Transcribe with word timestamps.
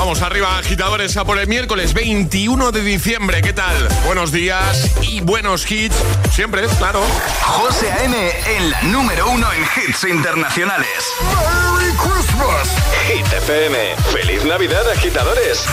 Vamos 0.00 0.22
arriba, 0.22 0.56
agitadores, 0.56 1.14
a 1.18 1.26
por 1.26 1.38
el 1.38 1.46
miércoles 1.46 1.92
21 1.92 2.72
de 2.72 2.82
diciembre. 2.82 3.42
¿Qué 3.42 3.52
tal? 3.52 3.86
Buenos 4.06 4.32
días 4.32 4.90
y 5.02 5.20
buenos 5.20 5.70
hits. 5.70 5.94
Siempre, 6.32 6.66
claro. 6.78 7.02
José 7.42 7.92
A.M. 7.92 8.16
en 8.56 8.70
la 8.70 8.80
número 8.84 9.30
uno 9.30 9.46
en 9.52 9.62
hits 9.62 10.04
internacionales. 10.04 10.88
¡Merry 11.20 11.92
Christmas! 11.98 12.74
Hit 13.08 13.30
FM. 13.30 13.76
¡Feliz 14.10 14.42
Navidad, 14.46 14.88
agitadores! 14.88 15.66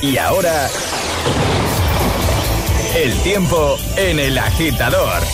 Y 0.00 0.16
ahora... 0.16 0.70
El 2.94 3.20
tiempo 3.22 3.76
en 3.96 4.20
el 4.20 4.38
agitador. 4.38 5.24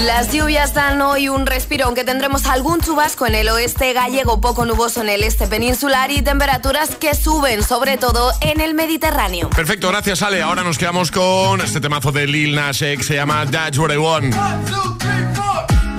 Las 0.00 0.32
lluvias 0.32 0.74
dan 0.74 1.00
hoy 1.00 1.28
un 1.28 1.46
respiro, 1.46 1.86
aunque 1.86 2.04
tendremos 2.04 2.46
algún 2.46 2.80
chubasco 2.80 3.26
en 3.26 3.34
el 3.34 3.48
oeste 3.48 3.92
gallego, 3.92 4.40
poco 4.40 4.64
nuboso 4.64 5.00
en 5.00 5.08
el 5.08 5.22
este 5.22 5.46
peninsular 5.46 6.10
y 6.10 6.22
temperaturas 6.22 6.96
que 6.96 7.14
suben, 7.14 7.62
sobre 7.62 7.98
todo 7.98 8.32
en 8.40 8.60
el 8.60 8.74
Mediterráneo. 8.74 9.50
Perfecto, 9.50 9.88
gracias 9.88 10.22
Ale. 10.22 10.42
Ahora 10.42 10.64
nos 10.64 10.78
quedamos 10.78 11.10
con 11.10 11.60
este 11.60 11.80
temazo 11.80 12.10
de 12.10 12.26
Lil 12.26 12.54
Nas 12.54 12.82
X, 12.82 13.06
se 13.06 13.14
llama 13.14 13.46
That's 13.50 13.78
What 13.78 13.92
I 13.92 13.98
Want. 13.98 14.34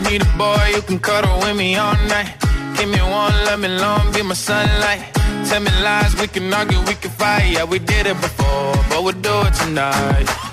Need 0.09 0.21
a 0.21 0.37
boy 0.37 0.57
you 0.75 0.81
can 0.81 0.99
cuddle 0.99 1.39
with 1.39 1.55
me 1.55 1.77
all 1.77 1.95
night. 2.07 2.35
Give 2.77 2.87
me 2.87 2.99
one, 3.01 3.33
let 3.45 3.57
me 3.57 3.67
long, 3.69 4.11
be 4.11 4.21
my 4.21 4.35
sunlight. 4.35 5.01
Tell 5.47 5.61
me 5.61 5.71
lies, 5.81 6.13
we 6.19 6.27
can 6.27 6.53
argue, 6.53 6.79
we 6.87 6.95
can 6.95 7.11
fight. 7.11 7.51
Yeah, 7.51 7.63
we 7.63 7.79
did 7.79 8.07
it 8.07 8.19
before, 8.19 8.73
but 8.89 9.03
we'll 9.03 9.13
do 9.13 9.47
it 9.47 9.53
tonight. 9.53 10.52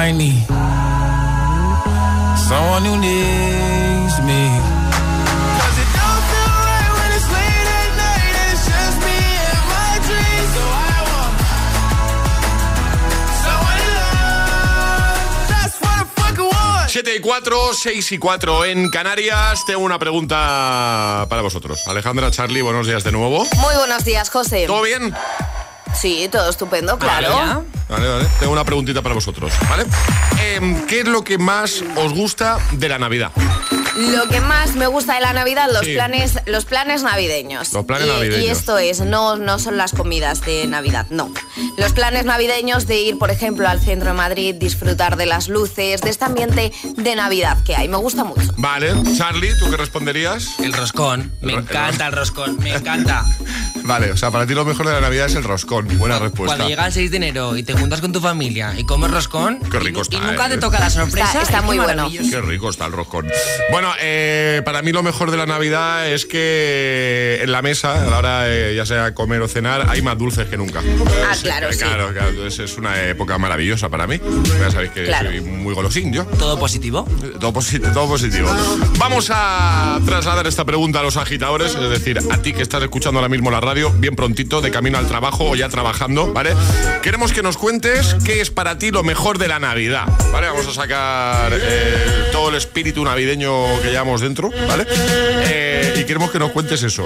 I 0.00 0.12
need 0.12 0.46
someone 2.48 2.84
who 2.88 2.96
needs 2.98 4.16
me. 4.28 4.42
'Cause 5.58 5.76
it 5.82 5.90
don't 5.98 6.24
feel 6.30 6.54
right 6.70 6.92
when 6.98 7.10
it's 7.16 7.28
late 7.36 7.68
at 7.80 7.90
night 8.06 8.34
and 8.42 8.52
it's 8.54 8.64
just 8.72 8.96
me 9.06 9.18
and 9.50 9.62
my 9.74 9.92
dreams. 10.06 10.50
So 10.54 10.62
I 10.62 10.98
want 11.10 11.34
someone 13.44 13.78
to 13.82 13.90
love. 13.98 15.48
That's 15.52 15.76
what 15.82 15.94
I 15.98 16.04
fucking 16.20 16.48
want. 16.48 16.88
7 16.90 17.16
y 17.16 17.20
4, 17.20 17.74
6 17.74 18.12
y 18.12 18.18
4 18.18 18.64
en 18.66 18.88
Canarias. 18.90 19.64
Tengo 19.66 19.80
una 19.80 19.98
pregunta 19.98 21.26
para 21.28 21.42
vosotros. 21.42 21.86
Alejandra, 21.88 22.30
Charlie, 22.30 22.62
buenos 22.62 22.86
días 22.86 23.02
de 23.02 23.10
nuevo. 23.12 23.46
Muy 23.56 23.74
buenos 23.74 24.04
días, 24.04 24.30
José. 24.30 24.66
¿Todo 24.68 24.82
bien? 24.82 25.12
Sí, 26.00 26.28
todo 26.30 26.48
estupendo, 26.48 26.96
claro. 26.96 27.64
Vale, 27.88 28.08
vale. 28.08 28.26
Tengo 28.38 28.52
una 28.52 28.64
preguntita 28.64 29.02
para 29.02 29.16
vosotros, 29.16 29.52
¿vale? 29.68 29.84
Em, 30.40 30.86
¿Qué 30.86 31.00
es 31.00 31.08
lo 31.08 31.24
que 31.24 31.38
más 31.38 31.82
os 31.96 32.12
gusta 32.12 32.58
de 32.72 32.88
la 32.88 32.98
Navidad? 32.98 33.32
Lo 33.96 34.28
que 34.28 34.40
más 34.40 34.74
me 34.76 34.86
gusta 34.86 35.14
de 35.14 35.20
la 35.20 35.32
Navidad, 35.32 35.68
los 35.72 35.84
Sí. 35.84 35.94
planes, 35.94 36.38
los 36.46 36.64
planes 36.64 37.02
navideños. 37.02 37.72
Los 37.72 37.84
planes 37.84 38.06
y, 38.06 38.10
navideños. 38.10 38.44
Y 38.44 38.48
esto 38.48 38.78
es, 38.78 39.00
no, 39.00 39.36
no 39.36 39.58
son 39.58 39.76
las 39.76 39.92
comidas 39.92 40.40
de 40.42 40.66
Navidad, 40.66 41.06
no. 41.10 41.32
Los 41.76 41.92
planes 41.92 42.24
navideños 42.24 42.86
de 42.86 43.00
ir, 43.00 43.18
por 43.18 43.30
ejemplo, 43.30 43.68
al 43.68 43.80
centro 43.80 44.08
de 44.10 44.14
Madrid, 44.14 44.54
disfrutar 44.54 45.16
de 45.16 45.26
las 45.26 45.48
luces, 45.48 46.00
de 46.00 46.10
este 46.10 46.24
ambiente 46.24 46.72
de 46.96 47.16
Navidad 47.16 47.58
que 47.64 47.74
hay. 47.76 47.88
Me 47.88 47.96
gusta 47.96 48.24
mucho. 48.24 48.52
Vale, 48.56 48.92
Charlie, 49.16 49.56
¿tú 49.58 49.70
qué 49.70 49.76
responderías? 49.76 50.58
El 50.60 50.72
roscón. 50.72 51.32
Me 51.40 51.52
El 51.54 51.60
encanta 51.60 52.06
el 52.06 52.12
roscón. 52.12 52.58
Me 52.60 52.74
encanta. 52.74 53.24
Vale, 53.84 54.12
o 54.12 54.16
sea, 54.16 54.30
para 54.30 54.46
ti 54.46 54.54
lo 54.54 54.64
mejor 54.64 54.86
de 54.86 54.92
la 54.92 55.00
Navidad 55.00 55.26
es 55.26 55.34
el 55.34 55.44
roscón. 55.44 55.86
Buena 55.98 56.18
respuesta. 56.18 56.56
Cuando 56.56 56.68
llega 56.68 56.86
el 56.86 56.92
6 56.92 57.10
de 57.10 57.16
enero 57.16 57.56
y 57.56 57.62
te 57.62 57.72
juntas 57.72 58.00
con 58.00 58.12
tu 58.12 58.20
familia 58.20 58.74
y 58.76 58.84
comes 58.84 59.10
roscón. 59.10 59.58
Qué 59.70 59.78
rico 59.78 60.00
y, 60.00 60.02
está, 60.02 60.16
Y 60.16 60.20
nunca 60.20 60.46
eh. 60.46 60.50
te 60.50 60.58
toca 60.58 60.78
la 60.78 60.90
sorpresa. 60.90 61.26
Está- 61.28 61.42
está 61.42 61.58
es 61.58 61.64
muy 61.64 61.78
bueno. 61.78 62.08
Qué 62.10 62.40
rico 62.42 62.68
está 62.70 62.86
el 62.86 62.92
roscón. 62.92 63.26
Bueno, 63.70 63.87
eh, 64.00 64.62
para 64.64 64.82
mí 64.82 64.92
lo 64.92 65.02
mejor 65.02 65.30
de 65.30 65.36
la 65.36 65.46
Navidad 65.46 66.08
es 66.08 66.26
que 66.26 67.40
en 67.42 67.52
la 67.52 67.62
mesa, 67.62 68.02
a 68.02 68.06
la 68.10 68.18
hora 68.18 68.42
de 68.44 68.74
ya 68.74 68.86
sea 68.86 69.14
comer 69.14 69.40
o 69.42 69.48
cenar, 69.48 69.86
hay 69.88 70.02
más 70.02 70.16
dulces 70.18 70.48
que 70.48 70.56
nunca. 70.56 70.80
Ah, 71.28 71.34
claro, 71.42 71.72
sí. 71.72 71.78
Claro, 71.78 72.12
claro, 72.12 72.28
entonces 72.30 72.70
es 72.70 72.78
una 72.78 73.02
época 73.08 73.38
maravillosa 73.38 73.88
para 73.88 74.06
mí. 74.06 74.20
Ya 74.60 74.70
sabéis 74.70 74.92
que 74.92 75.04
Claro. 75.04 75.30
soy 75.30 75.40
muy 75.40 75.74
golosín 75.74 76.12
yo. 76.12 76.24
Todo 76.24 76.58
positivo. 76.58 77.06
Todo, 77.40 77.52
posi- 77.52 77.80
todo 77.92 78.08
positivo. 78.08 78.48
Vamos 78.98 79.30
a 79.32 79.98
trasladar 80.06 80.46
esta 80.46 80.64
pregunta 80.64 81.00
a 81.00 81.02
los 81.02 81.16
agitadores, 81.16 81.74
es 81.74 81.90
decir, 81.90 82.18
a 82.30 82.38
ti 82.42 82.52
que 82.52 82.62
estás 82.62 82.82
escuchando 82.82 83.18
ahora 83.20 83.28
mismo 83.28 83.50
la 83.50 83.60
radio, 83.60 83.90
bien 83.92 84.16
prontito, 84.16 84.60
de 84.60 84.70
camino 84.70 84.98
al 84.98 85.06
trabajo 85.06 85.50
o 85.50 85.56
ya 85.56 85.68
trabajando, 85.68 86.32
¿vale? 86.32 86.54
Queremos 87.02 87.32
que 87.32 87.42
nos 87.42 87.56
cuentes 87.56 88.16
qué 88.24 88.40
es 88.40 88.50
para 88.50 88.78
ti 88.78 88.90
lo 88.90 89.02
mejor 89.02 89.38
de 89.38 89.48
la 89.48 89.58
Navidad, 89.58 90.06
¿vale? 90.32 90.48
Vamos 90.48 90.66
a 90.66 90.72
sacar 90.72 91.52
eh, 91.54 92.28
todo 92.32 92.48
el 92.50 92.54
espíritu 92.56 93.04
navideño 93.04 93.48
que 93.82 93.90
llevamos 93.90 94.20
dentro, 94.20 94.50
¿vale? 94.68 94.86
Eh, 94.90 95.94
y 95.96 96.04
queremos 96.04 96.30
que 96.30 96.38
nos 96.38 96.52
cuentes 96.52 96.82
eso. 96.82 97.04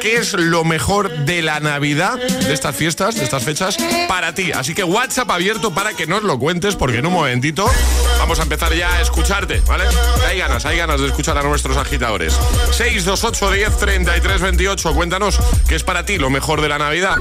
¿Qué 0.00 0.16
es 0.16 0.34
lo 0.34 0.64
mejor 0.64 1.10
de 1.10 1.42
la 1.42 1.60
Navidad, 1.60 2.18
de 2.18 2.52
estas 2.52 2.76
fiestas, 2.76 3.14
de 3.16 3.24
estas 3.24 3.42
fechas, 3.42 3.76
para 4.08 4.34
ti? 4.34 4.52
Así 4.52 4.74
que 4.74 4.84
WhatsApp 4.84 5.30
abierto 5.30 5.72
para 5.72 5.94
que 5.94 6.06
nos 6.06 6.22
lo 6.22 6.38
cuentes, 6.38 6.76
porque 6.76 6.98
en 6.98 7.06
un 7.06 7.12
momentito 7.12 7.70
vamos 8.18 8.38
a 8.40 8.42
empezar 8.42 8.74
ya 8.74 8.94
a 8.94 9.00
escucharte, 9.00 9.60
¿vale? 9.66 9.84
Hay 10.28 10.38
ganas, 10.38 10.64
hay 10.66 10.76
ganas 10.76 11.00
de 11.00 11.06
escuchar 11.06 11.38
a 11.38 11.42
nuestros 11.42 11.76
agitadores. 11.76 12.34
628 12.72 13.50
10 13.50 13.76
33 13.78 14.40
28, 14.40 14.94
cuéntanos 14.94 15.38
qué 15.68 15.74
es 15.74 15.82
para 15.82 16.04
ti 16.04 16.18
lo 16.18 16.30
mejor 16.30 16.60
de 16.60 16.68
la 16.68 16.78
Navidad. 16.78 17.16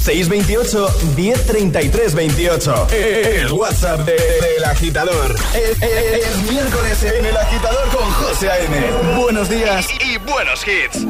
628 0.00 0.88
1033 1.14 2.14
28. 2.14 2.86
El 2.90 3.52
WhatsApp 3.52 4.00
del 4.00 4.16
de, 4.16 4.58
de 4.58 4.64
agitador. 4.64 5.34
Es, 5.54 5.82
es, 5.82 6.36
miércoles 6.50 7.02
en 7.02 7.26
el 7.26 7.36
agitador 7.36 7.88
con 7.88 8.10
José 8.12 8.50
A.M. 8.50 9.20
Buenos 9.20 9.50
días 9.50 9.86
y, 10.00 10.14
y 10.14 10.16
buenos 10.18 10.66
hits. 10.66 11.04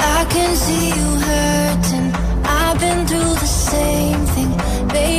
I 0.00 0.26
can 0.28 0.56
see 0.56 0.88
you 0.90 1.10
hurting. 1.26 2.12
I've 2.44 2.78
been 2.78 3.06
through 3.06 3.34
the 3.34 3.46
same. 3.46 4.13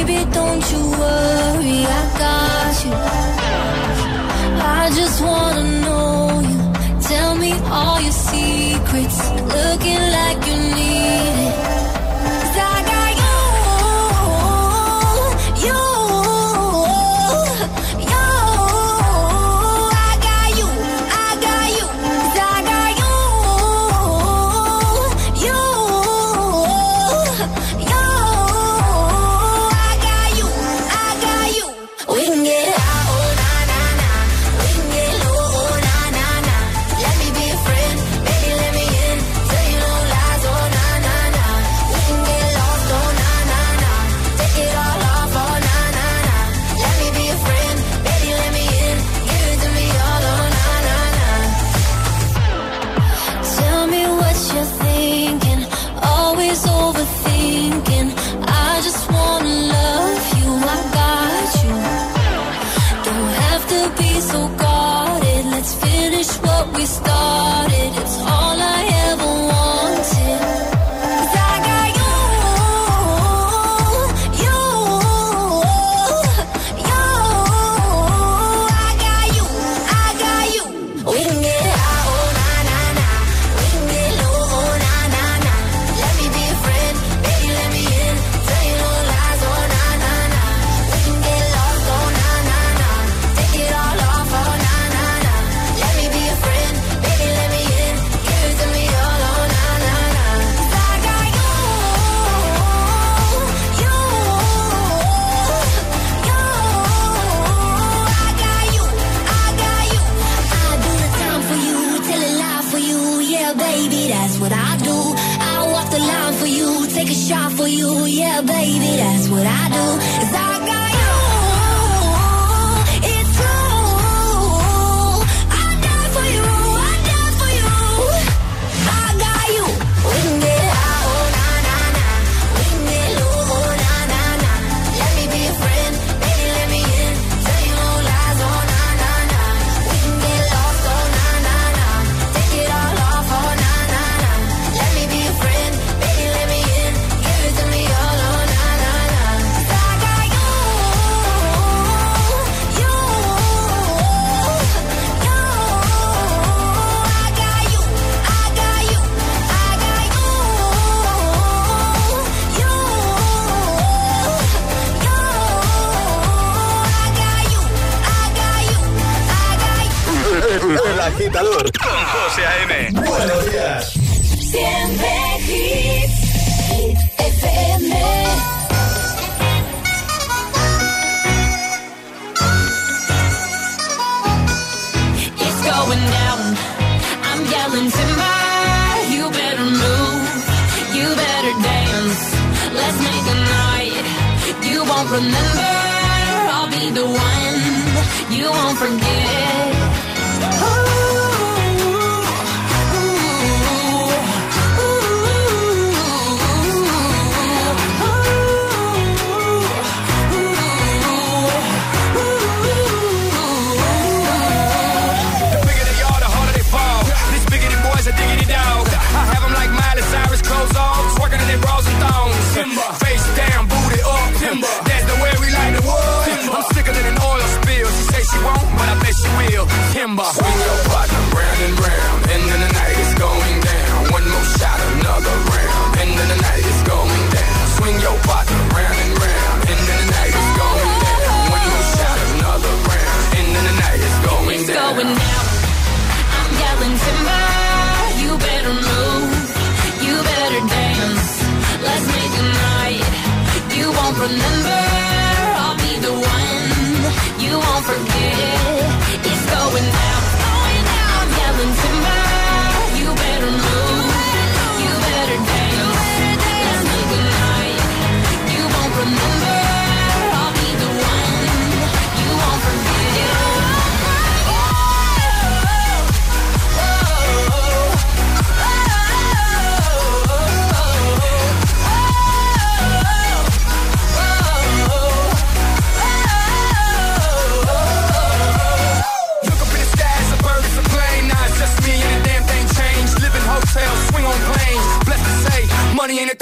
Baby, 0.05 0.23
don't 0.31 0.71
you 0.71 0.81
worry, 1.01 1.83
I 1.83 2.01
got 2.19 2.85
you. 2.85 2.93
I 4.61 4.91
just 4.93 5.19
wanna 5.23 5.63
know. 5.63 5.84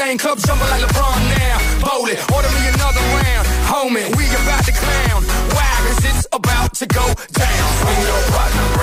thing 0.04 0.18
club 0.18 0.38
jumping 0.40 0.68
like 0.70 0.82
LeBron 0.82 1.20
now. 1.38 1.58
bowl 1.86 2.08
it. 2.08 2.20
order 2.36 2.52
me 2.58 2.68
another 2.76 3.04
round. 3.18 3.46
Homie, 3.72 4.08
we 4.18 4.26
about 4.28 4.64
to 4.66 4.72
clown. 4.72 5.24
Why? 5.56 5.72
Cause 5.88 6.06
it's 6.06 6.28
about 6.34 6.74
to 6.76 6.86
go 6.88 7.06
down. 7.32 7.68
Swing 7.80 8.02
your 8.08 8.22
partner 8.32 8.83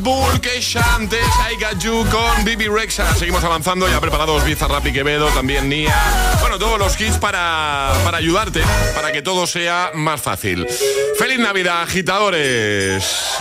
Bull, 0.00 0.40
que 0.40 0.60
antes, 0.96 1.24
I 1.50 1.62
Got 1.62 1.82
You 1.82 2.06
con 2.10 2.44
Bibi 2.44 2.68
Rexa. 2.68 3.14
Seguimos 3.14 3.44
avanzando, 3.44 3.88
ya 3.88 4.00
preparados 4.00 4.44
Bizarrap 4.44 4.86
y 4.86 4.92
Quevedo, 4.92 5.28
también 5.28 5.68
Nia. 5.68 5.94
Bueno, 6.40 6.58
todos 6.58 6.78
los 6.78 7.00
hits 7.00 7.18
para, 7.18 7.92
para 8.04 8.18
ayudarte, 8.18 8.62
para 8.94 9.12
que 9.12 9.22
todo 9.22 9.46
sea 9.46 9.90
más 9.94 10.20
fácil. 10.20 10.66
¡Feliz 11.18 11.38
Navidad, 11.38 11.82
agitadores! 11.82 13.38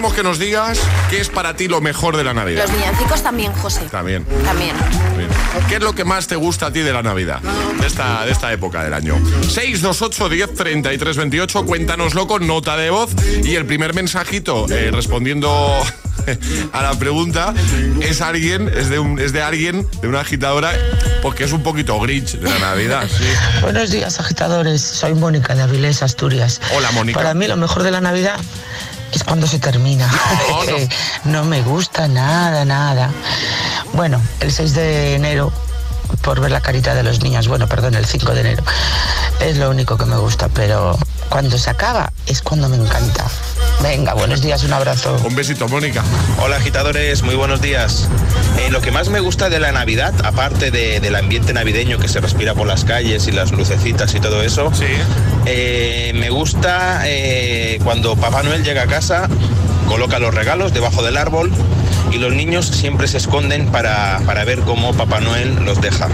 Queremos 0.00 0.16
que 0.16 0.22
nos 0.22 0.38
digas 0.38 0.80
qué 1.10 1.20
es 1.20 1.28
para 1.28 1.56
ti 1.56 1.68
lo 1.68 1.82
mejor 1.82 2.16
de 2.16 2.24
la 2.24 2.32
Navidad. 2.32 2.62
Los 2.62 2.74
villancicos 2.74 3.22
también, 3.22 3.52
José. 3.52 3.82
También. 3.90 4.24
También. 4.46 4.74
¿Qué 5.68 5.74
es 5.74 5.82
lo 5.82 5.94
que 5.94 6.06
más 6.06 6.26
te 6.26 6.36
gusta 6.36 6.68
a 6.68 6.72
ti 6.72 6.80
de 6.80 6.90
la 6.90 7.02
Navidad? 7.02 7.40
De 7.78 7.86
esta, 7.86 8.24
de 8.24 8.32
esta 8.32 8.50
época 8.50 8.82
del 8.82 8.94
año. 8.94 9.20
628 9.42 10.30
10 10.30 10.54
33 10.54 11.16
28. 11.18 11.66
Cuéntanoslo 11.66 12.26
con 12.26 12.46
nota 12.46 12.78
de 12.78 12.88
voz. 12.88 13.10
Y 13.44 13.56
el 13.56 13.66
primer 13.66 13.92
mensajito 13.92 14.64
eh, 14.70 14.90
respondiendo 14.90 15.50
a 16.72 16.82
la 16.82 16.98
pregunta 16.98 17.52
es 18.00 18.22
alguien, 18.22 18.72
es 18.74 18.88
de, 18.88 19.00
un, 19.00 19.18
es 19.18 19.34
de 19.34 19.42
alguien, 19.42 19.86
de 20.00 20.08
una 20.08 20.20
agitadora, 20.20 20.72
porque 21.20 21.44
es 21.44 21.52
un 21.52 21.62
poquito 21.62 22.00
grinch 22.00 22.38
de 22.38 22.48
la 22.48 22.58
Navidad. 22.58 23.06
Buenos 23.60 23.90
días, 23.90 24.18
agitadores. 24.18 24.80
Soy 24.80 25.12
Mónica 25.12 25.54
de 25.54 25.60
Avilés, 25.60 26.02
Asturias. 26.02 26.58
Hola, 26.74 26.90
Mónica. 26.92 27.18
Para 27.18 27.34
mí 27.34 27.46
lo 27.46 27.58
mejor 27.58 27.82
de 27.82 27.90
la 27.90 28.00
Navidad 28.00 28.40
es 29.12 29.24
cuando 29.24 29.46
se 29.46 29.58
termina. 29.58 30.10
no 31.24 31.44
me 31.44 31.62
gusta 31.62 32.08
nada, 32.08 32.64
nada. 32.64 33.10
Bueno, 33.92 34.20
el 34.40 34.52
6 34.52 34.74
de 34.74 35.14
enero, 35.14 35.52
por 36.22 36.40
ver 36.40 36.50
la 36.50 36.60
carita 36.60 36.94
de 36.94 37.02
los 37.02 37.22
niños, 37.22 37.48
bueno, 37.48 37.68
perdón, 37.68 37.94
el 37.94 38.06
5 38.06 38.32
de 38.32 38.40
enero, 38.40 38.62
es 39.40 39.56
lo 39.56 39.70
único 39.70 39.96
que 39.96 40.06
me 40.06 40.16
gusta, 40.16 40.48
pero 40.48 40.98
cuando 41.28 41.58
se 41.58 41.70
acaba 41.70 42.12
es 42.26 42.42
cuando 42.42 42.68
me 42.68 42.76
encanta. 42.76 43.26
Venga, 43.82 44.12
buenos 44.12 44.42
días, 44.42 44.62
un 44.64 44.74
abrazo. 44.74 45.16
Un 45.24 45.34
besito, 45.34 45.66
Mónica. 45.66 46.04
Hola, 46.38 46.56
agitadores, 46.56 47.22
muy 47.22 47.34
buenos 47.34 47.62
días. 47.62 48.08
Eh, 48.58 48.70
lo 48.70 48.82
que 48.82 48.90
más 48.90 49.08
me 49.08 49.20
gusta 49.20 49.48
de 49.48 49.58
la 49.58 49.72
Navidad, 49.72 50.12
aparte 50.22 50.70
del 50.70 51.14
ambiente 51.16 51.54
navideño 51.54 51.98
que 51.98 52.06
se 52.06 52.20
respira 52.20 52.54
por 52.54 52.66
las 52.66 52.84
calles 52.84 53.26
y 53.26 53.32
las 53.32 53.52
lucecitas 53.52 54.14
y 54.14 54.20
todo 54.20 54.42
eso, 54.42 54.70
sí. 54.74 54.84
Eh, 55.46 56.12
me 56.14 56.28
gusta 56.28 57.02
eh, 57.06 57.78
cuando 57.82 58.16
Papá 58.16 58.42
Noel 58.42 58.64
llega 58.64 58.82
a 58.82 58.86
casa, 58.86 59.28
coloca 59.88 60.18
los 60.18 60.34
regalos 60.34 60.74
debajo 60.74 61.02
del 61.02 61.16
árbol 61.16 61.50
y 62.12 62.18
los 62.18 62.34
niños 62.34 62.66
siempre 62.66 63.08
se 63.08 63.16
esconden 63.16 63.72
para, 63.72 64.20
para 64.26 64.44
ver 64.44 64.60
cómo 64.60 64.92
Papá 64.92 65.20
Noel 65.20 65.64
los 65.64 65.80
deja. 65.80 66.08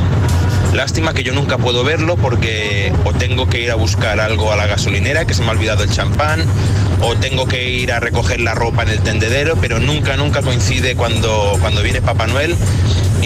Lástima 0.76 1.14
que 1.14 1.22
yo 1.22 1.32
nunca 1.32 1.56
puedo 1.56 1.84
verlo 1.84 2.16
porque 2.16 2.92
o 3.06 3.14
tengo 3.14 3.48
que 3.48 3.62
ir 3.62 3.70
a 3.70 3.76
buscar 3.76 4.20
algo 4.20 4.52
a 4.52 4.56
la 4.56 4.66
gasolinera, 4.66 5.24
que 5.24 5.32
se 5.32 5.40
me 5.40 5.48
ha 5.48 5.52
olvidado 5.52 5.82
el 5.82 5.90
champán, 5.90 6.44
o 7.00 7.16
tengo 7.16 7.46
que 7.46 7.70
ir 7.70 7.92
a 7.92 7.98
recoger 7.98 8.40
la 8.40 8.54
ropa 8.54 8.82
en 8.82 8.90
el 8.90 9.00
tendedero, 9.00 9.56
pero 9.58 9.80
nunca, 9.80 10.18
nunca 10.18 10.42
coincide 10.42 10.94
cuando, 10.94 11.56
cuando 11.62 11.82
viene 11.82 12.02
Papá 12.02 12.26
Noel 12.26 12.54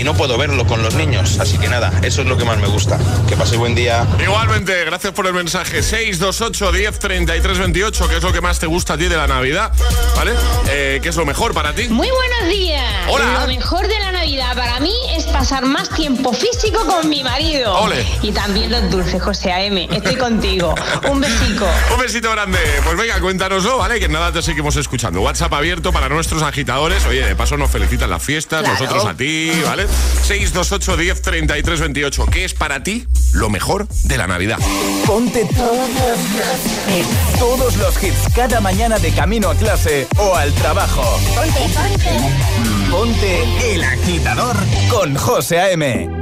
y 0.01 0.05
no 0.05 0.15
puedo 0.15 0.39
verlo 0.39 0.67
con 0.67 0.83
los 0.83 0.95
niños. 0.95 1.39
Así 1.41 1.59
que 1.59 1.69
nada, 1.69 1.93
eso 2.03 2.23
es 2.23 2.27
lo 2.27 2.39
que 2.39 2.45
más 2.47 2.57
me 2.59 2.69
gusta. 2.69 2.99
Que 3.29 3.37
paséis 3.37 3.59
buen 3.59 3.75
día. 3.75 4.07
Igualmente, 4.23 4.83
gracias 4.87 5.13
por 5.13 5.27
el 5.27 5.35
mensaje. 5.35 5.83
628 5.83 6.73
10 6.73 6.99
33 6.99 7.59
28, 7.59 8.09
¿qué 8.09 8.17
es 8.17 8.23
lo 8.23 8.33
que 8.33 8.41
más 8.41 8.59
te 8.59 8.67
gusta 8.67 8.95
a 8.95 8.97
ti 8.99 9.05
de 9.09 9.17
la 9.17 9.27
Navidad? 9.27 9.71
¿Vale? 10.17 10.33
Eh, 10.71 11.01
¿Qué 11.03 11.11
es 11.11 11.17
lo 11.17 11.27
mejor 11.27 11.53
para 11.53 11.75
ti? 11.75 11.89
Muy 11.89 12.09
buenos 12.11 12.49
días. 12.49 12.83
Hola. 13.09 13.41
Lo 13.43 13.47
mejor 13.47 13.87
de 13.89 13.99
la 13.99 14.13
Navidad 14.13 14.55
para 14.57 14.81
mí 14.81 14.95
es 15.15 15.25
pasar 15.25 15.67
más 15.67 15.91
tiempo 15.91 16.33
físico 16.33 16.85
con 16.87 17.09
mi 17.11 17.23
marido. 17.23 17.75
Ole. 17.81 18.03
Y 18.23 18.33
también 18.33 18.73
los 18.73 18.91
dulces, 18.91 19.23
José 19.23 19.53
A.M. 19.53 19.87
Estoy 19.93 20.17
contigo. 20.17 20.75
Un 21.11 21.21
besico. 21.21 21.67
Un 21.95 22.01
besito 22.01 22.31
grande. 22.31 22.59
Pues 22.85 22.97
venga, 22.97 23.21
cuéntanoslo, 23.21 23.77
¿vale? 23.77 24.01
Que 24.01 24.09
nada, 24.09 24.33
te 24.33 24.41
seguimos 24.41 24.77
escuchando. 24.77 25.21
WhatsApp 25.21 25.53
abierto 25.53 25.93
para 25.93 26.09
nuestros 26.09 26.43
agitadores. 26.43 27.05
Oye, 27.07 27.27
de 27.27 27.37
paso 27.37 27.59
nos 27.59 27.71
felicitan 27.71 28.09
las 28.09 28.23
fiestas, 28.23 28.61
Claro. 28.63 28.79
nosotros 28.79 29.05
a 29.05 29.15
ti, 29.15 29.53
¿vale? 29.67 29.87
628 30.23 30.97
10 30.97 31.23
33 31.23 31.81
28. 31.81 32.27
¿Qué 32.27 32.45
es 32.45 32.55
para 32.55 32.83
ti 32.83 33.07
lo 33.33 33.51
mejor 33.51 33.89
de 34.05 34.17
la 34.17 34.27
Navidad? 34.27 34.59
Ponte 35.07 35.45
todos 35.57 35.89
los, 35.89 37.39
todos 37.39 37.77
los 37.77 38.03
hits 38.03 38.33
cada 38.35 38.61
mañana 38.61 38.99
de 38.99 39.13
camino 39.13 39.51
a 39.51 39.55
clase 39.55 40.07
o 40.19 40.35
al 40.35 40.53
trabajo. 40.55 41.03
Ponte, 41.35 41.61
ponte. 41.75 42.91
Ponte 42.91 43.75
El 43.75 43.85
Agitador 43.85 44.57
con 44.91 45.15
José 45.17 45.61
A.M. 45.61 46.20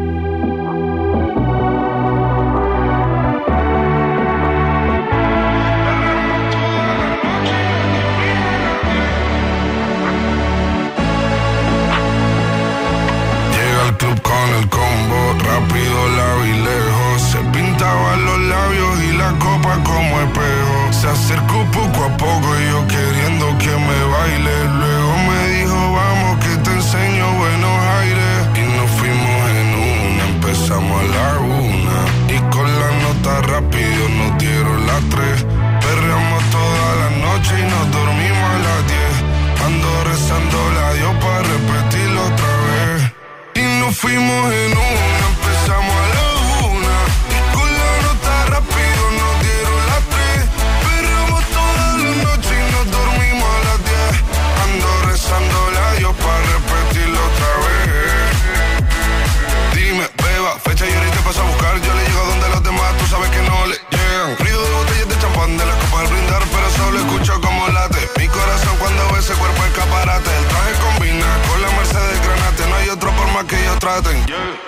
fuimos 43.98 44.52
en 44.52 44.77
por 73.88 74.02
más 74.02 74.12
que 74.12 74.67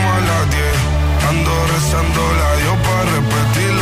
Ando 1.51 1.65
rezando 1.73 2.21
la 2.39 2.55
Dios 2.55 2.77
para 2.85 3.03
repetirlo 3.11 3.80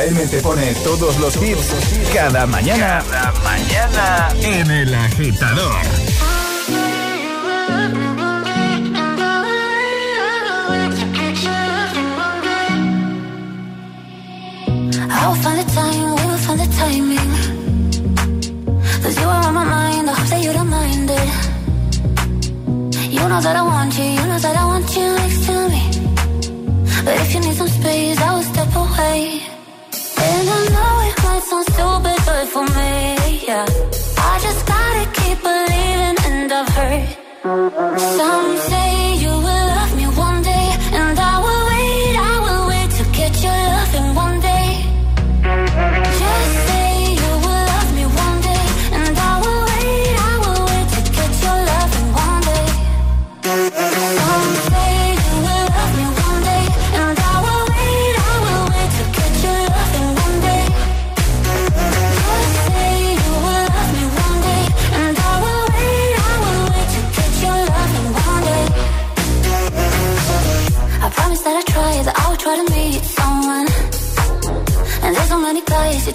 A.M. 0.00 0.26
te 0.28 0.40
pone 0.40 0.74
todos 0.76 1.18
los 1.18 1.36
hits 1.36 1.74
cada 2.14 2.46
mañana. 2.46 3.04
Cada 3.10 3.32
mañana 3.44 4.28
en 4.42 4.70
El 4.70 4.94
Agitador. 4.94 5.74
I'll 15.10 15.34
find 15.34 15.58
the 15.58 15.64
time, 15.74 16.14
we'll 16.14 16.38
find 16.38 16.60
the 16.60 16.66
timing. 16.78 17.32
Cause 19.02 19.20
you 19.20 19.28
are 19.28 19.46
on 19.48 19.52
my 19.52 19.64
mind, 19.64 20.08
I 20.08 20.14
hope 20.14 20.28
that 20.30 20.42
you 20.42 20.52
don't 20.54 20.70
mind 20.70 21.10
it. 21.10 21.28
You 23.12 23.28
know 23.28 23.40
that 23.42 23.54
I 23.54 23.62
want 23.62 23.98
you, 23.98 24.04
you 24.04 24.26
know 24.26 24.38
that 24.38 24.56
I 24.56 24.64
want 24.64 24.96
you 24.96 25.14
next 25.14 25.44
to 25.44 25.68
me. 25.68 25.82
But 27.04 27.20
if 27.20 27.34
you 27.34 27.40
need 27.40 27.54
some 27.54 27.68
space, 27.68 28.18
I 28.18 28.32
will 28.34 28.42
step 28.44 28.74
away. 28.74 29.49
Sound 31.60 31.74
stupid, 31.74 32.24
but 32.24 32.46
for 32.48 32.64
me, 32.74 33.46
yeah. 33.46 33.66
I 34.16 34.38
just 34.40 34.66
gotta 34.66 35.04
keep 35.20 35.42
believing, 35.42 36.16
and 36.32 36.52
I've 36.52 36.68
heard 36.68 37.08
some 38.16 38.56
say 38.56 39.09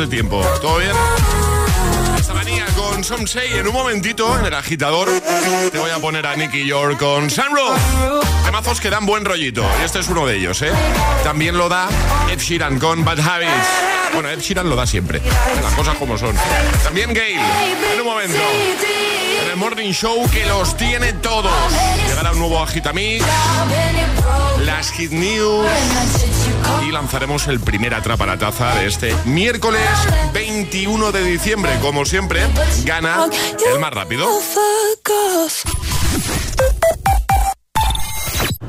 de 0.00 0.06
tiempo? 0.06 0.42
¿Todo 0.62 0.78
bien? 0.78 0.92
Esta 2.18 2.32
manía 2.32 2.64
con 2.74 3.04
Some 3.04 3.26
Say. 3.26 3.52
En 3.58 3.66
un 3.66 3.74
momentito, 3.74 4.38
en 4.38 4.46
el 4.46 4.54
agitador, 4.54 5.08
te 5.70 5.78
voy 5.78 5.90
a 5.90 5.98
poner 5.98 6.26
a 6.26 6.36
Nicky 6.36 6.66
York 6.66 6.98
con 6.98 7.28
Sunroof. 7.28 7.78
Temazos 8.44 8.80
que 8.80 8.88
dan 8.88 9.04
buen 9.04 9.26
rollito. 9.26 9.62
Y 9.80 9.84
este 9.84 9.98
es 9.98 10.08
uno 10.08 10.26
de 10.26 10.38
ellos, 10.38 10.62
¿eh? 10.62 10.72
También 11.22 11.58
lo 11.58 11.68
da 11.68 11.88
Ed 12.30 12.38
Sheeran 12.38 12.78
con 12.78 13.04
Bad 13.04 13.20
Habits. 13.20 13.68
Bueno, 14.14 14.30
Ed 14.30 14.40
Sheeran 14.40 14.70
lo 14.70 14.76
da 14.76 14.86
siempre. 14.86 15.20
Las 15.62 15.74
cosas 15.74 15.96
como 15.96 16.16
son. 16.16 16.34
También 16.82 17.12
Gail. 17.12 17.38
En 17.92 18.00
un 18.00 18.06
momento. 18.06 18.38
En 19.44 19.50
el 19.50 19.56
Morning 19.56 19.92
Show 19.92 20.30
que 20.30 20.46
los 20.46 20.78
tiene 20.78 21.12
todos. 21.14 21.52
Llegará 22.08 22.32
un 22.32 22.38
nuevo 22.38 22.62
Agitamix. 22.62 23.22
Las 24.64 24.92
Hit 24.92 25.12
News. 25.12 25.66
Y 26.86 26.92
lanzaremos 26.92 27.46
el 27.48 27.60
primer 27.60 27.94
Atrapa 27.94 28.26
la 28.26 28.38
Taza 28.38 28.74
de 28.76 28.86
este 28.86 29.14
miércoles 29.24 29.82
21 30.32 31.12
de 31.12 31.24
diciembre. 31.24 31.72
Como 31.80 32.04
siempre, 32.04 32.42
gana 32.84 33.26
el 33.72 33.78
más 33.78 33.92
rápido. 33.92 34.28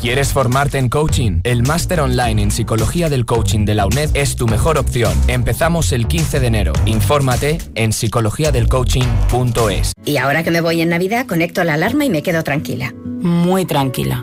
¿Quieres 0.00 0.32
formarte 0.32 0.78
en 0.78 0.88
coaching? 0.88 1.40
El 1.42 1.62
máster 1.62 2.00
online 2.00 2.42
en 2.42 2.50
psicología 2.50 3.08
del 3.08 3.24
coaching 3.24 3.64
de 3.64 3.74
la 3.74 3.86
UNED 3.86 4.10
es 4.14 4.36
tu 4.36 4.46
mejor 4.46 4.76
opción. 4.76 5.14
Empezamos 5.26 5.90
el 5.92 6.06
15 6.06 6.38
de 6.38 6.46
enero. 6.46 6.72
Infórmate 6.84 7.58
en 7.74 7.92
psicologiadelcoaching.es. 7.92 9.92
Y 10.04 10.18
ahora 10.18 10.44
que 10.44 10.50
me 10.50 10.60
voy 10.60 10.82
en 10.82 10.90
Navidad, 10.90 11.26
conecto 11.26 11.64
la 11.64 11.74
alarma 11.74 12.04
y 12.04 12.10
me 12.10 12.22
quedo 12.22 12.44
tranquila. 12.44 12.94
Muy 13.20 13.64
tranquila. 13.64 14.22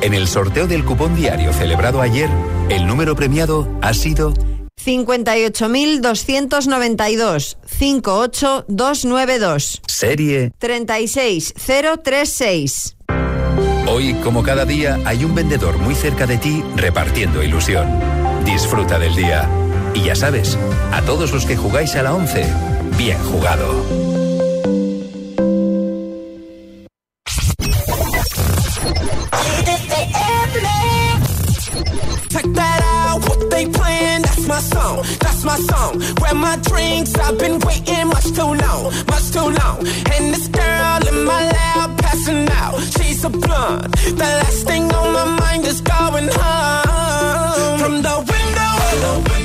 En 0.00 0.14
el 0.14 0.28
sorteo 0.28 0.68
del 0.68 0.84
cupón 0.84 1.16
diario 1.16 1.52
celebrado 1.52 2.00
ayer, 2.00 2.30
el 2.68 2.86
número 2.86 3.16
premiado 3.16 3.68
ha 3.82 3.92
sido 3.94 4.32
58.292 4.84 7.56
58292. 7.78 9.82
Serie 9.86 10.52
36036. 10.58 12.96
Hoy, 13.88 14.14
como 14.22 14.44
cada 14.44 14.64
día, 14.64 15.00
hay 15.04 15.24
un 15.24 15.34
vendedor 15.34 15.78
muy 15.78 15.96
cerca 15.96 16.26
de 16.26 16.38
ti 16.38 16.62
repartiendo 16.76 17.42
ilusión. 17.42 17.88
Disfruta 18.44 19.00
del 19.00 19.16
día. 19.16 19.48
Y 19.94 20.04
ya 20.04 20.14
sabes, 20.14 20.56
a 20.92 21.02
todos 21.02 21.32
los 21.32 21.44
que 21.44 21.56
jugáis 21.56 21.96
a 21.96 22.04
la 22.04 22.14
11, 22.14 22.46
bien 22.96 23.18
jugado. 23.24 23.84
Check 32.30 32.44
that 32.54 32.80
out, 32.84 33.20
what 33.28 33.50
they 33.50 33.66
playing, 33.66 34.22
that's 34.22 34.46
my 34.46 34.60
song, 34.60 35.04
that's 35.20 35.44
my 35.44 35.56
song. 35.56 35.98
Grab 36.16 36.36
my 36.36 36.56
drinks, 36.56 37.14
I've 37.16 37.38
been 37.38 37.58
waiting 37.60 38.08
much 38.08 38.28
too 38.32 38.52
long, 38.64 38.92
much 39.06 39.30
too 39.32 39.48
long. 39.60 39.78
And 40.12 40.34
this 40.34 40.48
girl 40.48 41.08
in 41.08 41.24
my 41.24 41.42
lap 41.48 41.98
passing 41.98 42.48
out, 42.50 42.80
she's 42.94 43.24
a 43.24 43.30
blunt. 43.30 43.92
The 43.96 44.28
last 44.40 44.66
thing 44.66 44.92
on 44.92 45.12
my 45.12 45.24
mind 45.40 45.64
is 45.66 45.80
going 45.80 46.28
home. 46.28 47.78
From 47.78 48.02
the 48.02 48.16
window. 48.18 49.37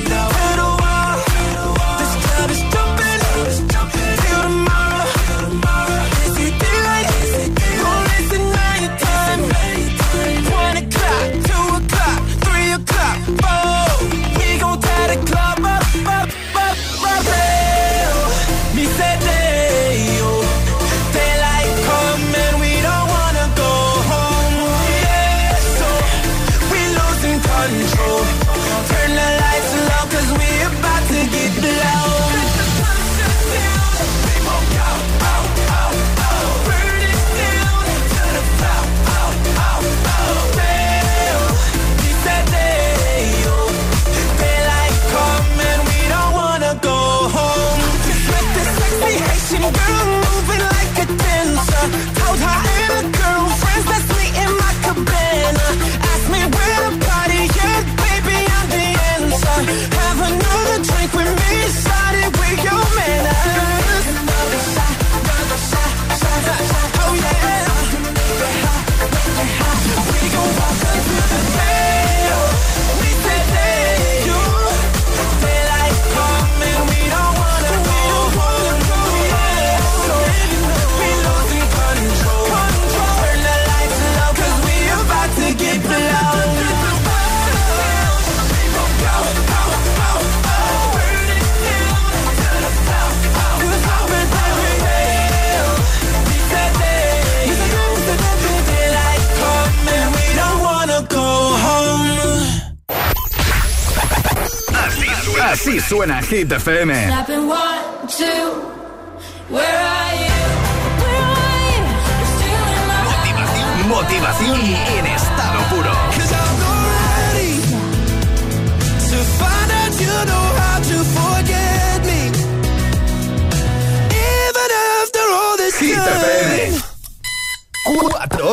Suena 105.94 106.20
Hit 106.20 106.50
FM. 106.50 106.90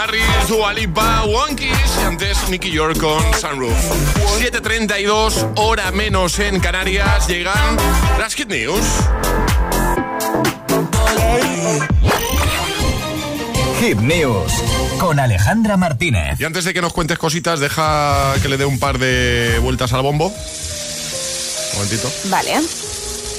Harris, 0.00 0.48
Dua 0.48 0.72
Lipa, 0.72 1.24
Wonkies 1.24 1.98
y 2.00 2.04
antes 2.04 2.48
Nicky 2.48 2.70
York 2.70 2.98
con 2.98 3.20
Sunroof. 3.34 3.74
7.32, 4.38 5.54
hora 5.56 5.90
menos 5.90 6.38
en 6.38 6.60
Canarias, 6.60 7.26
llegan 7.26 7.76
las 8.16 8.34
Hit 8.34 8.48
News. 8.48 8.84
Hit 13.80 13.98
News 13.98 14.52
con 15.00 15.18
Alejandra 15.18 15.76
Martínez. 15.76 16.38
Y 16.38 16.44
antes 16.44 16.64
de 16.64 16.72
que 16.72 16.80
nos 16.80 16.92
cuentes 16.92 17.18
cositas, 17.18 17.58
deja 17.58 18.34
que 18.40 18.48
le 18.48 18.56
dé 18.56 18.66
un 18.66 18.78
par 18.78 18.98
de 18.98 19.58
vueltas 19.60 19.92
al 19.92 20.02
bombo. 20.02 20.26
Un 20.26 21.74
momentito. 21.74 22.08
Vale. 22.26 22.60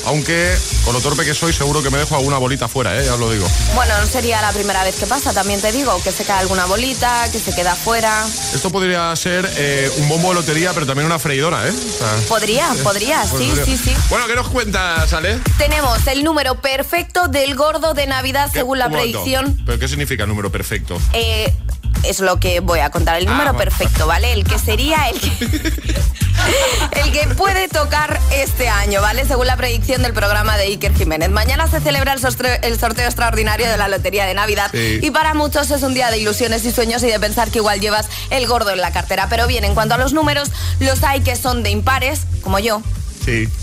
Aunque 0.05 0.55
con 0.85 0.93
lo 0.93 1.01
torpe 1.01 1.23
que 1.25 1.33
soy, 1.33 1.53
seguro 1.53 1.83
que 1.83 1.89
me 1.89 1.97
dejo 1.97 2.15
alguna 2.15 2.37
bolita 2.37 2.67
fuera, 2.67 2.99
¿eh? 2.99 3.05
ya 3.05 3.13
os 3.13 3.19
lo 3.19 3.31
digo. 3.31 3.47
Bueno, 3.75 3.93
no 3.99 4.07
sería 4.07 4.41
la 4.41 4.51
primera 4.51 4.83
vez 4.83 4.95
que 4.95 5.05
pasa, 5.05 5.33
también 5.33 5.61
te 5.61 5.71
digo, 5.71 6.01
que 6.03 6.11
se 6.11 6.23
cae 6.25 6.39
alguna 6.39 6.65
bolita, 6.65 7.29
que 7.31 7.39
se 7.39 7.53
queda 7.53 7.75
fuera. 7.75 8.25
Esto 8.53 8.69
podría 8.71 9.15
ser 9.15 9.49
eh, 9.57 9.91
un 9.97 10.09
bombo 10.09 10.29
de 10.29 10.35
lotería, 10.35 10.73
pero 10.73 10.85
también 10.85 11.05
una 11.05 11.19
freidora, 11.19 11.67
¿eh? 11.67 11.71
O 11.71 11.97
sea, 11.97 12.27
Podría, 12.27 12.69
podría, 12.83 13.23
sí, 13.23 13.29
podría. 13.31 13.65
sí, 13.65 13.77
sí. 13.77 13.95
Bueno, 14.09 14.27
¿qué 14.27 14.35
nos 14.35 14.47
cuentas, 14.49 15.11
Ale? 15.13 15.39
Tenemos 15.57 16.05
el 16.07 16.23
número 16.23 16.59
perfecto 16.61 17.27
del 17.27 17.55
gordo 17.55 17.93
de 17.93 18.07
Navidad 18.07 18.49
según 18.51 18.79
la 18.79 18.89
predicción. 18.89 19.61
¿Pero 19.65 19.79
qué 19.79 19.87
significa 19.87 20.23
el 20.23 20.29
número 20.29 20.51
perfecto? 20.51 20.97
Eh, 21.13 21.53
es 22.03 22.19
lo 22.19 22.39
que 22.39 22.59
voy 22.59 22.79
a 22.79 22.89
contar, 22.89 23.17
el 23.17 23.25
número 23.25 23.49
Ah, 23.49 23.53
bueno. 23.53 23.69
perfecto, 23.71 24.07
¿vale? 24.07 24.33
El 24.33 24.43
que 24.43 24.57
sería 24.59 25.09
el 25.09 25.19
que... 25.19 25.29
El 26.93 27.11
que 27.11 27.27
puede 27.35 27.67
tocar 27.67 28.19
este 28.31 28.69
año, 28.69 29.01
¿vale? 29.01 29.25
Según 29.25 29.45
la 29.45 29.57
predicción 29.57 30.01
del 30.01 30.13
programa 30.13 30.57
de 30.57 30.63
Iker 30.63 30.95
Jiménez. 30.95 31.29
Mañana 31.29 31.67
se 31.67 31.79
celebra 31.81 32.13
el 32.13 32.19
sorteo, 32.19 32.57
el 32.63 32.79
sorteo 32.79 33.05
extraordinario 33.05 33.69
de 33.69 33.77
la 33.77 33.87
Lotería 33.87 34.25
de 34.25 34.33
Navidad. 34.33 34.69
Sí. 34.71 34.99
Y 35.03 35.11
para 35.11 35.33
muchos 35.33 35.69
es 35.69 35.83
un 35.83 35.93
día 35.93 36.09
de 36.09 36.17
ilusiones 36.17 36.63
y 36.65 36.71
sueños 36.71 37.03
y 37.03 37.07
de 37.07 37.19
pensar 37.19 37.51
que 37.51 37.59
igual 37.59 37.81
llevas 37.81 38.07
el 38.29 38.47
gordo 38.47 38.71
en 38.71 38.79
la 38.81 38.91
cartera. 38.91 39.27
Pero 39.29 39.47
bien, 39.47 39.63
en 39.65 39.75
cuanto 39.75 39.95
a 39.95 39.97
los 39.97 40.13
números, 40.13 40.49
los 40.79 41.03
hay 41.03 41.21
que 41.21 41.35
son 41.35 41.61
de 41.61 41.71
impares, 41.71 42.21
como 42.41 42.57
yo, 42.59 42.81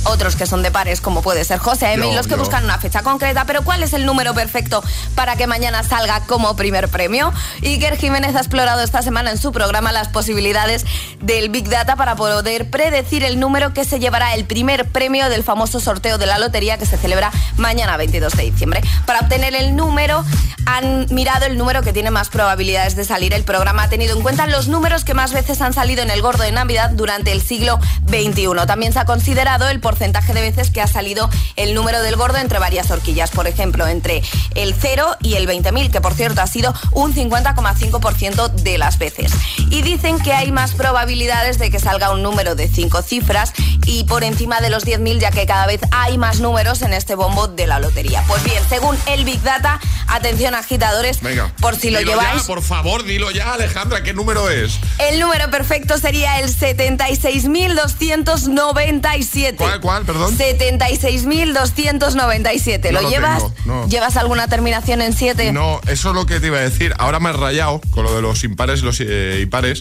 Otros 0.05 0.37
que 0.37 0.47
son 0.47 0.63
de 0.63 0.71
pares, 0.71 1.01
como 1.01 1.23
puede 1.23 1.45
ser 1.45 1.59
José 1.59 1.93
M. 1.93 2.09
y 2.09 2.15
los 2.15 2.27
que 2.27 2.37
buscan 2.37 2.65
una 2.65 2.79
fecha 2.79 3.03
concreta. 3.03 3.45
Pero 3.47 3.63
¿cuál 3.63 3.83
es 3.83 3.93
el 3.93 4.07
número 4.07 4.35
perfecto 4.35 4.83
para 5.15 5.37
que 5.37 5.47
mañana 5.47 5.83
salga 5.83 6.21
como 6.27 6.55
primer 6.57 6.89
premio? 6.89 7.33
Iker 7.63 7.97
Jiménez 7.97 8.37
ha 8.37 8.41
explorado 8.41 8.83
esta 8.83 9.03
semana 9.03 9.31
en 9.31 9.39
su 9.39 9.53
programa 9.53 9.93
las 9.93 10.09
posibilidades 10.09 10.85
del 11.21 11.49
Big 11.49 11.69
Data 11.69 11.97
para 11.97 12.17
poder 12.17 12.71
predecir 12.71 13.25
el 13.25 13.41
número 13.41 13.73
que 13.73 13.85
se 13.85 13.99
llevará 13.99 14.35
el 14.35 14.45
primer 14.45 14.87
premio 14.91 15.29
del 15.29 15.43
famoso 15.43 15.81
sorteo 15.81 16.19
de 16.19 16.27
la 16.27 16.39
lotería 16.39 16.79
que 16.79 16.87
se 16.87 16.99
celebra 16.99 17.33
mañana 17.57 17.97
22 17.97 18.37
de 18.37 18.43
diciembre. 18.45 18.83
Para 19.07 19.21
obtener 19.21 19.55
el 19.55 19.75
número 19.75 20.25
han 20.67 21.07
mirado 21.11 21.47
el 21.47 21.57
número 21.57 21.83
que 21.83 21.93
tiene 21.93 22.11
más 22.11 22.29
probabilidades 22.29 22.97
de 22.97 23.05
salir. 23.05 23.33
El 23.33 23.45
programa 23.45 23.85
ha 23.85 23.89
tenido 23.89 24.17
en 24.17 24.23
cuenta 24.23 24.47
los 24.47 24.69
números 24.69 25.05
que 25.05 25.15
más 25.15 25.33
veces 25.33 25.61
han 25.61 25.73
salido 25.73 26.03
en 26.03 26.11
el 26.11 26.23
gordo 26.23 26.43
de 26.43 26.53
Navidad 26.53 26.91
durante 26.91 27.33
el 27.33 27.41
siglo 27.41 27.79
XXI. 28.09 28.67
También 28.67 28.93
se 28.93 28.99
ha 28.99 29.05
considerado 29.05 29.46
el 29.47 29.81
porcentaje 29.81 30.35
de 30.35 30.41
veces 30.41 30.71
que 30.71 30.81
ha 30.81 30.89
salido 30.89 31.31
el 31.55 31.73
número 31.73 32.03
del 32.03 32.17
gordo 32.17 32.39
entre 32.39 32.59
varias 32.59 32.91
horquillas. 32.91 33.31
Por 33.31 33.47
ejemplo, 33.47 33.87
entre 33.87 34.21
el 34.57 34.75
0 34.75 35.17
y 35.23 35.35
el 35.35 35.47
20.000, 35.47 35.93
que 35.93 36.01
por 36.01 36.15
cierto 36.15 36.43
ha 36.43 36.49
sido 36.49 36.75
un 36.91 37.15
50,5% 37.15 38.51
de 38.51 38.77
las 38.77 38.99
veces. 38.99 39.31
Y 39.71 39.83
dicen 39.83 40.19
que 40.19 40.33
hay 40.33 40.51
más 40.51 40.73
probabilidades 40.73 41.59
de 41.59 41.71
que 41.71 41.79
salga 41.79 42.11
un 42.11 42.23
número 42.23 42.57
de 42.57 42.67
5 42.67 43.03
cifras 43.03 43.53
y 43.87 44.03
por 44.05 44.25
encima 44.25 44.61
de 44.61 44.69
los 44.69 44.85
10.000, 44.85 45.21
ya 45.21 45.31
que 45.31 45.47
cada 45.47 45.67
vez 45.67 45.81
hay 45.93 46.19
más 46.19 46.41
números 46.41 46.83
en 46.83 46.93
este 46.93 47.15
bombo 47.15 47.47
de 47.47 47.69
la 47.69 47.79
lotería. 47.79 48.25
Pues 48.27 48.43
bien, 48.43 48.61
según 48.69 48.99
el 49.07 49.25
Big 49.25 49.41
Data, 49.43 49.79
atención 50.09 50.57
agitadores, 50.57 51.21
Venga, 51.21 51.53
por 51.61 51.77
si 51.77 51.91
lo 51.91 52.01
lleváis. 52.01 52.43
por 52.43 52.63
favor, 52.63 53.05
dilo 53.05 53.31
ya, 53.31 53.55
Alejandra, 53.55 54.03
¿qué 54.03 54.13
número 54.13 54.51
es? 54.51 54.81
El 54.99 55.21
número 55.21 55.49
perfecto 55.53 55.99
sería 55.99 56.41
el 56.41 56.53
76.297. 56.53 59.36
¿Cuál, 59.57 59.81
cuál, 59.81 60.05
perdón? 60.05 60.37
76.297. 60.37 62.85
No 62.87 62.93
¿Lo, 62.93 63.03
lo 63.03 63.11
llevas? 63.11 63.39
tengo, 63.43 63.55
no. 63.67 63.89
¿Llevas 63.89 64.17
alguna 64.17 64.47
terminación 64.49 65.03
en 65.03 65.13
7? 65.13 65.53
No, 65.53 65.81
eso 65.89 66.09
es 66.11 66.15
lo 66.15 66.27
que 66.27 66.41
te 66.41 66.47
iba 66.49 66.59
a 66.59 66.63
decir. 66.63 66.95
Ahora 66.99 67.21
me 67.21 67.29
has 67.31 67.37
rayado 67.37 67.81
con 67.91 68.05
lo 68.05 68.15
de 68.15 68.23
los 68.23 68.45
impares 68.45 68.81
y 68.81 68.85
los 68.85 69.01
eh, 69.01 69.41
impares. 69.43 69.81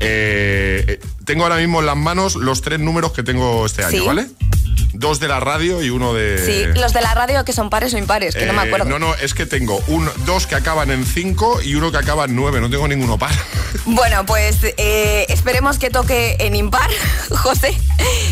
Eh, 0.00 0.84
eh, 0.88 1.00
tengo 1.24 1.44
ahora 1.44 1.56
mismo 1.56 1.80
en 1.80 1.86
las 1.86 1.96
manos 1.96 2.36
los 2.36 2.62
tres 2.62 2.80
números 2.80 3.12
que 3.12 3.22
tengo 3.22 3.64
este 3.66 3.84
año, 3.84 4.00
Sí. 4.00 4.06
¿vale? 4.06 4.26
Dos 4.98 5.20
de 5.20 5.28
la 5.28 5.40
radio 5.40 5.82
y 5.82 5.90
uno 5.90 6.14
de... 6.14 6.38
Sí, 6.44 6.80
los 6.80 6.92
de 6.92 7.00
la 7.02 7.14
radio 7.14 7.44
que 7.44 7.52
son 7.52 7.70
pares 7.70 7.92
o 7.94 7.98
impares, 7.98 8.34
que 8.34 8.46
no 8.46 8.52
me 8.52 8.62
Eh, 8.62 8.66
acuerdo. 8.66 8.86
No, 8.86 8.98
no, 8.98 9.14
es 9.14 9.34
que 9.34 9.46
tengo 9.46 9.80
un, 9.88 10.08
dos 10.24 10.46
que 10.46 10.54
acaban 10.54 10.90
en 10.90 11.04
5 11.04 11.62
y 11.62 11.74
uno 11.74 11.90
que 11.92 11.98
acaba 11.98 12.24
en 12.24 12.34
9. 12.36 12.60
No 12.60 12.70
tengo 12.70 12.88
ninguno 12.88 13.18
par. 13.18 13.32
Bueno, 13.84 14.24
pues 14.26 14.56
eh, 14.78 15.26
esperemos 15.28 15.78
que 15.78 15.90
toque 15.90 16.36
en 16.40 16.56
impar, 16.56 16.88
José. 17.30 17.78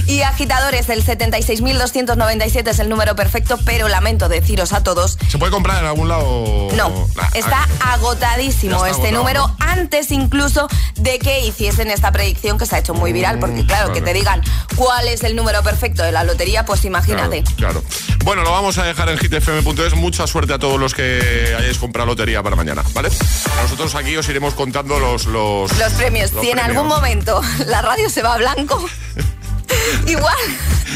Y 0.06 0.22
agitadores, 0.22 0.88
el 0.88 1.04
76.297 1.04 2.68
es 2.68 2.78
el 2.78 2.88
número 2.88 3.14
perfecto, 3.14 3.58
pero 3.64 3.88
lamento 3.88 4.28
deciros 4.28 4.72
a 4.72 4.82
todos. 4.82 5.18
¿Se 5.28 5.38
puede 5.38 5.52
comprar 5.52 5.78
en 5.80 5.86
algún 5.86 6.08
lado? 6.08 6.68
No, 6.74 6.88
Nah, 7.14 7.28
está 7.34 7.68
ah, 7.80 7.92
agotadísimo 7.94 8.76
está 8.76 8.88
este 8.90 9.08
agotado, 9.08 9.18
número 9.22 9.56
antes 9.58 10.10
incluso 10.10 10.66
de 10.96 11.18
que 11.18 11.40
hiciesen 11.40 11.90
esta 11.90 12.10
predicción 12.12 12.58
que 12.58 12.66
se 12.66 12.76
ha 12.76 12.78
hecho 12.78 12.94
muy 12.94 13.12
viral, 13.12 13.38
porque 13.38 13.64
claro, 13.66 13.88
que 13.92 14.00
claro. 14.00 14.04
te 14.06 14.12
digan 14.14 14.42
cuál 14.76 15.08
es 15.08 15.22
el 15.24 15.36
número 15.36 15.62
perfecto 15.62 16.02
de 16.02 16.12
la 16.12 16.24
lotería, 16.24 16.53
pues 16.62 16.84
imagínate. 16.84 17.42
Claro, 17.56 17.82
claro. 17.82 18.14
Bueno, 18.24 18.42
lo 18.42 18.52
vamos 18.52 18.78
a 18.78 18.84
dejar 18.84 19.08
en 19.08 19.18
hitfm.es. 19.18 19.94
Mucha 19.94 20.26
suerte 20.26 20.52
a 20.54 20.58
todos 20.58 20.78
los 20.78 20.94
que 20.94 21.54
hayáis 21.58 21.78
comprado 21.78 22.06
lotería 22.06 22.42
para 22.42 22.56
mañana, 22.56 22.82
¿vale? 22.92 23.10
Nosotros 23.62 23.94
aquí 23.94 24.16
os 24.16 24.28
iremos 24.28 24.54
contando 24.54 24.98
los... 24.98 25.26
Los, 25.26 25.76
Los 25.76 25.92
premios, 25.94 26.32
los 26.32 26.42
si 26.42 26.50
en 26.50 26.60
algún 26.60 26.86
momento 26.86 27.42
la 27.66 27.82
radio 27.82 28.08
se 28.08 28.22
va 28.22 28.34
a 28.34 28.38
blanco, 28.38 28.84
igual 30.06 30.36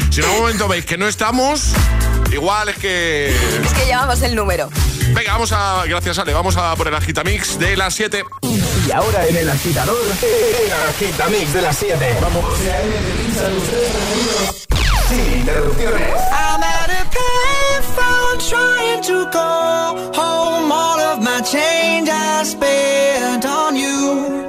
Si 0.09 0.19
en 0.21 0.25
algún 0.25 0.41
momento 0.41 0.67
veis 0.67 0.85
que 0.85 0.97
no 0.97 1.07
estamos, 1.07 1.71
igual 2.31 2.69
es 2.69 2.77
que... 2.77 3.29
es 3.29 3.73
que 3.73 3.85
llevamos 3.85 4.21
el 4.21 4.35
número. 4.35 4.69
Venga, 5.13 5.33
vamos 5.33 5.51
a... 5.51 5.83
Gracias, 5.87 6.19
Ale. 6.19 6.33
Vamos 6.33 6.55
a 6.57 6.75
por 6.75 6.87
el 6.87 6.95
agitamix 6.95 7.57
de 7.59 7.75
las 7.75 7.93
7. 7.95 8.23
Y 8.87 8.91
ahora 8.91 9.25
en 9.27 9.35
el 9.35 9.49
agitador, 9.49 9.97
el 10.21 10.71
agitamix 10.89 11.53
de 11.53 11.61
las 11.61 11.77
7. 11.77 12.17
Vamos. 12.21 12.45
Sin 15.09 15.41
interrupciones. 15.41 16.21
I'm 16.31 16.61
at 16.61 16.89
a 17.01 17.03
payphone 17.17 18.37
trying 18.47 19.01
to 19.09 19.27
call 19.31 19.97
home. 20.13 20.71
All 20.71 20.99
of 20.99 21.23
my 21.23 21.41
change 21.41 22.07
I 22.09 22.43
spent 22.43 23.43
on 23.43 23.75
you. 23.75 24.48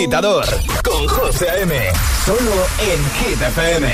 agitador 0.00 0.46
con 0.82 1.06
José 1.08 1.46
M. 1.60 1.74
Solo 2.24 2.66
en 2.78 3.10
Hit 3.16 3.42
FM. 3.42 3.86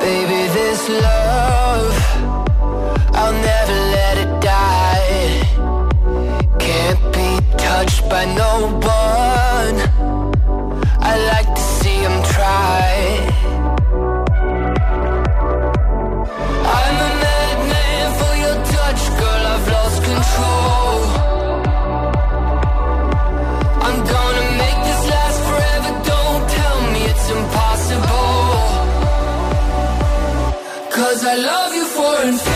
Baby, 0.00 0.48
this 0.52 0.88
love, 0.88 1.94
I'll 3.14 3.32
never 3.32 3.78
let 3.94 4.18
it 4.18 4.40
die. 4.40 5.40
Can't 6.58 7.12
be 7.12 7.56
touched 7.56 8.08
by 8.10 8.24
no 8.34 8.76
one. 8.80 8.95
difference. 32.32 32.55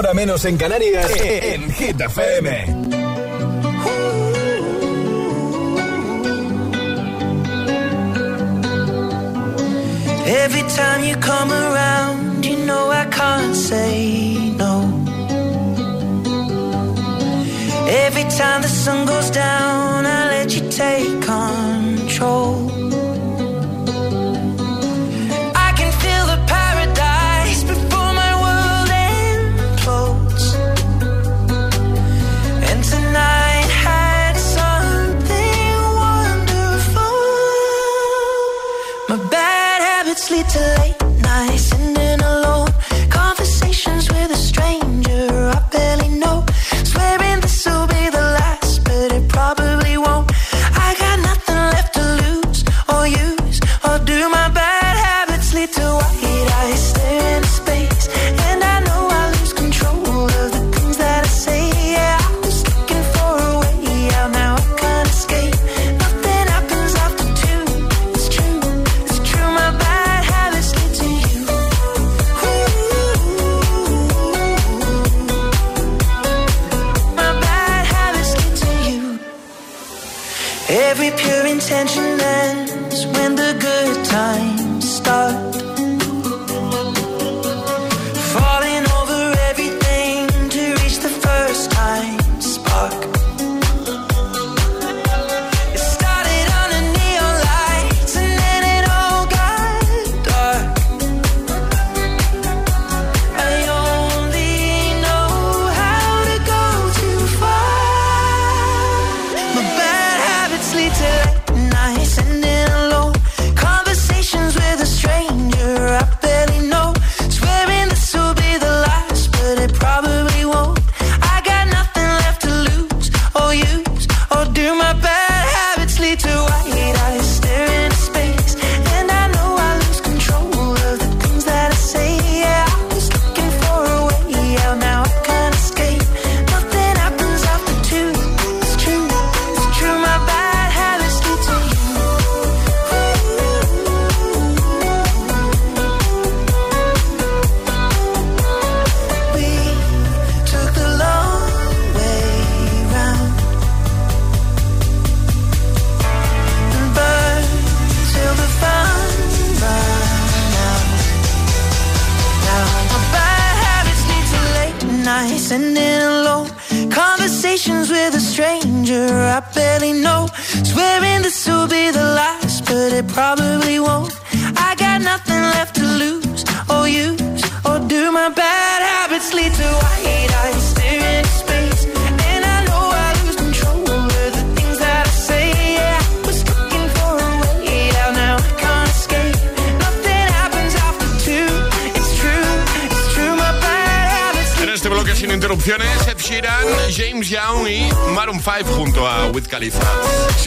10 0.00 0.14
menos 0.14 0.42
en 0.46 0.56
Canarias, 0.56 1.10
e, 1.10 1.38
e, 1.38 1.54
en 1.54 1.70
Hit 1.70 2.00
FM. 2.00 2.48
Every 10.24 10.62
time 10.74 11.04
you 11.04 11.16
come 11.16 11.52
around 11.52 11.61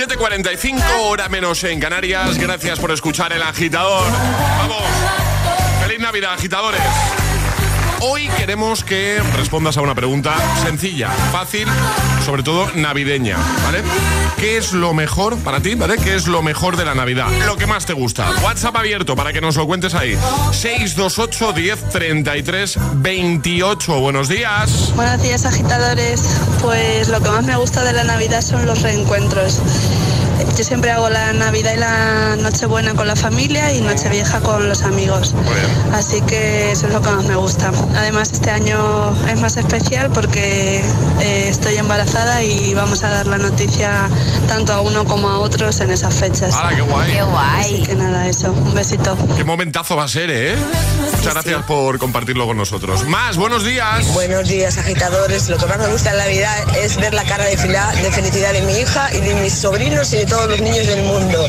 7.45, 0.07 0.83
hora 0.99 1.29
menos 1.29 1.63
en 1.63 1.79
Canarias. 1.79 2.37
Gracias 2.37 2.77
por 2.77 2.91
escuchar 2.91 3.33
El 3.33 3.41
Agitador. 3.41 4.05
Vamos. 4.59 4.83
Feliz 5.81 5.99
Navidad, 5.99 6.33
agitadores. 6.33 6.81
Hoy 8.01 8.27
queremos 8.37 8.83
que 8.83 9.19
respondas 9.35 9.77
a 9.77 9.81
una 9.81 9.95
pregunta 9.95 10.35
sencilla, 10.61 11.09
fácil, 11.31 11.67
sobre 12.23 12.43
todo 12.43 12.69
navideña, 12.75 13.37
¿vale? 13.63 13.81
¿Qué 14.37 14.57
es 14.57 14.73
lo 14.73 14.93
mejor 14.93 15.37
para 15.39 15.61
ti, 15.61 15.75
¿vale? 15.75 15.97
¿Qué 15.97 16.13
es 16.13 16.27
lo 16.27 16.43
mejor 16.43 16.77
de 16.77 16.85
la 16.85 16.93
Navidad? 16.93 17.27
Lo 17.47 17.55
que 17.55 17.65
más 17.65 17.85
te 17.85 17.93
gusta. 17.93 18.29
WhatsApp 18.43 18.75
abierto 18.75 19.15
para 19.15 19.31
que 19.33 19.41
nos 19.41 19.55
lo 19.55 19.65
cuentes 19.65 19.95
ahí. 19.95 20.17
628 20.51 21.53
10 21.53 21.89
33 21.89 22.77
28. 22.95 23.99
Buenos 23.99 24.27
días. 24.27 24.91
Buenos 24.95 25.21
días 25.23 25.45
agitadores, 25.45 26.21
pues 26.61 27.07
lo 27.07 27.21
que 27.21 27.29
más 27.29 27.45
me 27.45 27.55
gusta 27.55 27.83
de 27.83 27.93
la 27.93 28.03
Navidad 28.03 28.41
son 28.41 28.65
los 28.65 28.81
reencuentros. 28.81 29.61
Yo 30.57 30.63
siempre 30.63 30.91
hago 30.91 31.09
la 31.09 31.33
Navidad 31.33 31.73
y 31.73 31.77
la 31.77 32.35
Nochebuena 32.37 32.93
con 32.93 33.07
la 33.07 33.15
familia 33.15 33.73
y 33.73 33.81
Nochevieja 33.81 34.39
con 34.41 34.69
los 34.69 34.83
amigos. 34.83 35.33
Así 35.93 36.21
que 36.21 36.71
eso 36.71 36.87
es 36.87 36.93
lo 36.93 37.01
que 37.01 37.09
más 37.09 37.25
me 37.25 37.35
gusta. 37.35 37.71
Además 37.95 38.31
este 38.31 38.51
año 38.51 39.15
es 39.27 39.39
más 39.39 39.57
especial 39.57 40.11
porque 40.11 40.81
eh, 41.21 41.47
estoy 41.49 41.77
embarazada 41.77 42.43
y 42.43 42.73
vamos 42.73 43.03
a 43.03 43.09
dar 43.09 43.27
la 43.27 43.37
noticia 43.37 44.09
tanto 44.47 44.73
a 44.73 44.81
uno 44.81 45.05
como 45.05 45.29
a 45.29 45.39
otros 45.39 45.79
en 45.79 45.91
esas 45.91 46.13
fechas. 46.13 46.55
¡Hala, 46.55 46.75
qué 46.75 46.81
guay! 46.81 47.11
Qué 47.11 47.23
guay. 47.23 47.59
Así 47.59 47.83
que 47.83 47.95
nada, 47.95 48.27
eso. 48.27 48.51
Un 48.51 48.73
besito. 48.73 49.17
Qué 49.35 49.43
momentazo 49.43 49.95
va 49.95 50.05
a 50.05 50.07
ser, 50.07 50.29
¿eh? 50.31 50.55
Muchas 51.17 51.33
gracias 51.33 51.63
por 51.63 51.97
compartirlo 51.97 52.45
con 52.45 52.57
nosotros. 52.57 53.07
Más, 53.07 53.37
buenos 53.37 53.65
días. 53.65 54.13
Buenos 54.13 54.47
días, 54.47 54.77
agitadores. 54.77 55.49
Lo 55.49 55.57
que 55.57 55.65
más 55.65 55.77
me 55.79 55.87
gusta 55.87 56.11
en 56.11 56.17
la 56.17 56.25
Navidad 56.25 56.77
es 56.77 56.97
ver 56.97 57.13
la 57.13 57.23
cara 57.23 57.45
de 57.45 57.57
felicidad 57.57 58.53
de 58.53 58.61
mi 58.61 58.77
hija 58.77 59.13
y 59.13 59.21
de 59.21 59.33
mis 59.35 59.53
sobrinos 59.53 60.13
y 60.13 60.24
de 60.25 60.31
todos 60.31 60.49
los 60.49 60.61
niños 60.61 60.87
del 60.87 61.03
mundo. 61.03 61.47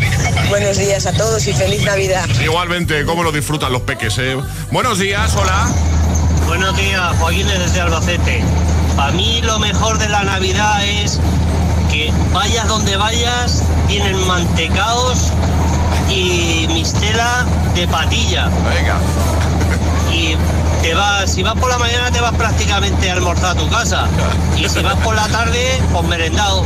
Buenos 0.48 0.76
días 0.76 1.06
a 1.06 1.12
todos 1.12 1.46
y 1.46 1.52
feliz 1.52 1.82
Navidad. 1.82 2.26
Igualmente, 2.42 3.04
cómo 3.04 3.22
lo 3.22 3.32
disfrutan 3.32 3.72
los 3.72 3.82
peques, 3.82 4.18
¿eh? 4.18 4.36
Buenos 4.70 4.98
días, 4.98 5.34
hola. 5.36 5.68
Buenos 6.46 6.76
días, 6.76 7.16
Joaquín 7.18 7.46
desde 7.46 7.80
Albacete. 7.80 8.42
Para 8.96 9.12
mí 9.12 9.40
lo 9.42 9.58
mejor 9.58 9.98
de 9.98 10.08
la 10.08 10.24
Navidad 10.24 10.84
es 10.84 11.18
que 11.90 12.12
vayas 12.32 12.68
donde 12.68 12.96
vayas, 12.96 13.62
tienen 13.88 14.26
mantecaos 14.26 15.32
y 16.10 16.66
mistela 16.68 17.46
de 17.74 17.86
patilla. 17.88 18.48
Venga. 18.74 18.98
Te 20.86 20.94
vas, 20.94 21.32
si 21.32 21.42
vas 21.42 21.54
por 21.54 21.68
la 21.68 21.78
mañana 21.78 22.12
te 22.12 22.20
vas 22.20 22.32
prácticamente 22.36 23.10
a 23.10 23.14
almorzar 23.14 23.56
a 23.56 23.60
tu 23.60 23.68
casa. 23.68 24.06
Y 24.56 24.68
si 24.68 24.80
vas 24.82 24.94
por 25.00 25.16
la 25.16 25.26
tarde, 25.26 25.80
pues 25.92 26.04
merendado. 26.04 26.64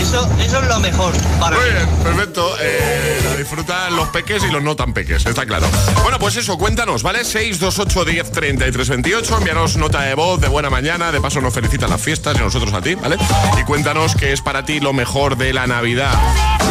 Eso, 0.00 0.30
eso 0.40 0.60
es 0.62 0.68
lo 0.68 0.78
mejor 0.78 1.12
para 1.40 1.56
Muy 1.56 1.64
mí. 1.66 1.72
bien, 1.72 1.88
perfecto. 2.04 2.54
Eh, 2.60 3.22
la 3.24 3.34
disfrutan 3.34 3.96
los 3.96 4.08
peques 4.10 4.44
y 4.44 4.52
los 4.52 4.62
no 4.62 4.76
tan 4.76 4.92
peques, 4.94 5.26
está 5.26 5.44
claro. 5.44 5.66
Bueno, 6.04 6.20
pues 6.20 6.36
eso, 6.36 6.56
cuéntanos, 6.56 7.02
¿vale? 7.02 7.24
628 7.24 8.04
10 8.04 8.30
33 8.30 8.88
28. 8.88 9.38
Envíanos 9.38 9.76
nota 9.76 10.02
de 10.02 10.14
voz 10.14 10.40
de 10.40 10.46
buena 10.46 10.70
mañana. 10.70 11.10
De 11.10 11.20
paso, 11.20 11.40
nos 11.40 11.52
felicitan 11.52 11.90
las 11.90 12.00
fiestas 12.00 12.36
y 12.36 12.38
nosotros 12.38 12.72
a 12.72 12.80
ti, 12.80 12.94
¿vale? 12.94 13.16
Y 13.60 13.64
cuéntanos 13.64 14.14
qué 14.14 14.32
es 14.32 14.42
para 14.42 14.64
ti 14.64 14.78
lo 14.78 14.92
mejor 14.92 15.36
de 15.36 15.52
la 15.52 15.66
Navidad. 15.66 16.14